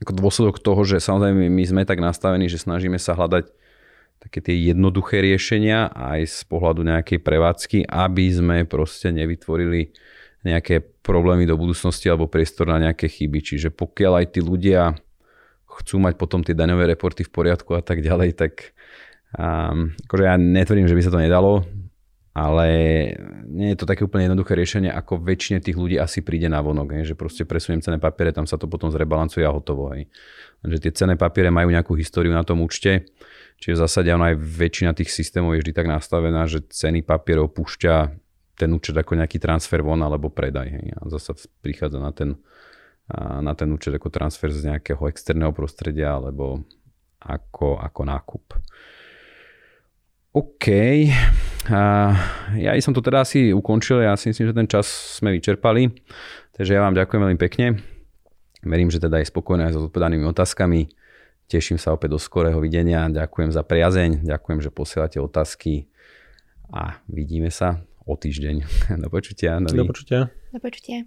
ako 0.00 0.12
dôsledok 0.16 0.56
toho, 0.64 0.80
že 0.86 1.02
samozrejme 1.02 1.50
my 1.50 1.64
sme 1.66 1.82
tak 1.84 2.00
nastavení, 2.00 2.48
že 2.48 2.62
snažíme 2.62 2.96
sa 2.96 3.12
hľadať 3.12 3.52
také 4.20 4.38
tie 4.44 4.56
jednoduché 4.72 5.20
riešenia 5.20 5.92
aj 5.92 6.20
z 6.28 6.40
pohľadu 6.48 6.84
nejakej 6.84 7.18
prevádzky, 7.20 7.78
aby 7.88 8.24
sme 8.32 8.56
proste 8.68 9.12
nevytvorili 9.12 9.92
nejaké 10.40 10.80
problémy 11.04 11.44
do 11.44 11.56
budúcnosti 11.56 12.08
alebo 12.08 12.30
priestor 12.30 12.68
na 12.68 12.80
nejaké 12.80 13.08
chyby. 13.08 13.40
Čiže 13.44 13.68
pokiaľ 13.72 14.24
aj 14.24 14.26
tí 14.36 14.40
ľudia 14.40 14.96
chcú 15.68 15.96
mať 16.00 16.16
potom 16.16 16.40
tie 16.40 16.56
daňové 16.56 16.88
reporty 16.96 17.24
v 17.24 17.32
poriadku 17.32 17.76
a 17.76 17.82
tak 17.84 18.00
ďalej, 18.00 18.36
tak 18.36 18.72
um, 19.36 19.92
akože 20.08 20.24
ja 20.24 20.36
netvrdím, 20.36 20.88
že 20.88 20.96
by 20.96 21.02
sa 21.04 21.12
to 21.12 21.20
nedalo, 21.22 21.64
ale 22.34 22.66
nie 23.50 23.74
je 23.74 23.78
to 23.78 23.88
také 23.88 24.06
úplne 24.06 24.30
jednoduché 24.30 24.54
riešenie, 24.54 24.90
ako 24.90 25.18
väčšine 25.20 25.58
tých 25.60 25.74
ľudí 25.74 25.98
asi 25.98 26.22
príde 26.22 26.46
na 26.46 26.62
vonok, 26.62 26.94
hej, 26.94 27.12
že 27.12 27.14
proste 27.18 27.42
presuniem 27.42 27.82
cené 27.82 27.98
papiere, 27.98 28.30
tam 28.30 28.46
sa 28.46 28.54
to 28.54 28.70
potom 28.70 28.88
zrebalancuje 28.88 29.42
a 29.42 29.50
hotovo. 29.50 29.90
Hej. 29.92 30.06
Že 30.62 30.78
tie 30.88 30.92
cené 30.94 31.14
papiere 31.18 31.50
majú 31.50 31.68
nejakú 31.74 31.98
históriu 31.98 32.30
na 32.30 32.46
tom 32.46 32.62
účte, 32.62 33.08
čiže 33.58 33.74
v 33.76 33.82
zásade 33.82 34.10
aj 34.14 34.36
väčšina 34.38 34.94
tých 34.94 35.10
systémov 35.10 35.58
je 35.58 35.66
vždy 35.66 35.72
tak 35.74 35.90
nastavená, 35.90 36.46
že 36.46 36.62
ceny 36.64 37.02
papierov 37.02 37.50
púšťa 37.50 38.14
ten 38.60 38.68
účet 38.76 38.92
ako 38.92 39.16
nejaký 39.16 39.40
transfer 39.40 39.80
von 39.80 40.04
alebo 40.04 40.28
predaj. 40.28 40.68
Hej. 40.68 40.86
A 41.00 41.08
zase 41.08 41.48
prichádza 41.64 41.96
na 41.96 42.12
ten, 42.12 42.36
na 43.16 43.56
ten 43.56 43.72
účet 43.72 43.96
ako 43.96 44.12
transfer 44.12 44.52
z 44.52 44.68
nejakého 44.68 45.00
externého 45.08 45.56
prostredia 45.56 46.20
alebo 46.20 46.60
ako, 47.24 47.80
ako 47.80 48.00
nákup. 48.04 48.44
OK. 50.36 50.66
A 51.72 51.80
ja 52.54 52.72
som 52.80 52.92
to 52.92 53.02
teda 53.02 53.24
asi 53.24 53.50
ukončil, 53.50 54.04
ja 54.04 54.14
si 54.14 54.30
myslím, 54.30 54.52
že 54.52 54.56
ten 54.56 54.68
čas 54.70 54.86
sme 55.18 55.34
vyčerpali, 55.34 55.90
takže 56.54 56.72
ja 56.76 56.80
vám 56.80 56.96
ďakujem 56.96 57.20
veľmi 57.20 57.40
pekne. 57.40 57.82
Verím, 58.62 58.92
že 58.92 59.02
teda 59.02 59.18
je 59.20 59.28
spokojné 59.28 59.68
aj 59.68 59.74
s 59.74 59.80
odpovedanými 59.80 60.24
otázkami. 60.30 60.92
Teším 61.50 61.82
sa 61.82 61.96
opäť 61.96 62.14
do 62.14 62.20
skorého 62.22 62.62
videnia. 62.62 63.10
Ďakujem 63.10 63.50
za 63.50 63.66
priazeň, 63.66 64.22
ďakujem, 64.22 64.58
že 64.62 64.70
posielate 64.70 65.18
otázky 65.18 65.90
a 66.70 67.02
vidíme 67.10 67.50
sa 67.50 67.89
o 68.10 68.18
týždeň. 68.18 68.56
Do 69.02 69.08
počutia. 69.08 69.62
Do 69.62 69.86
počutia. 69.86 70.34
Do 70.50 70.58
počutia. 70.58 71.06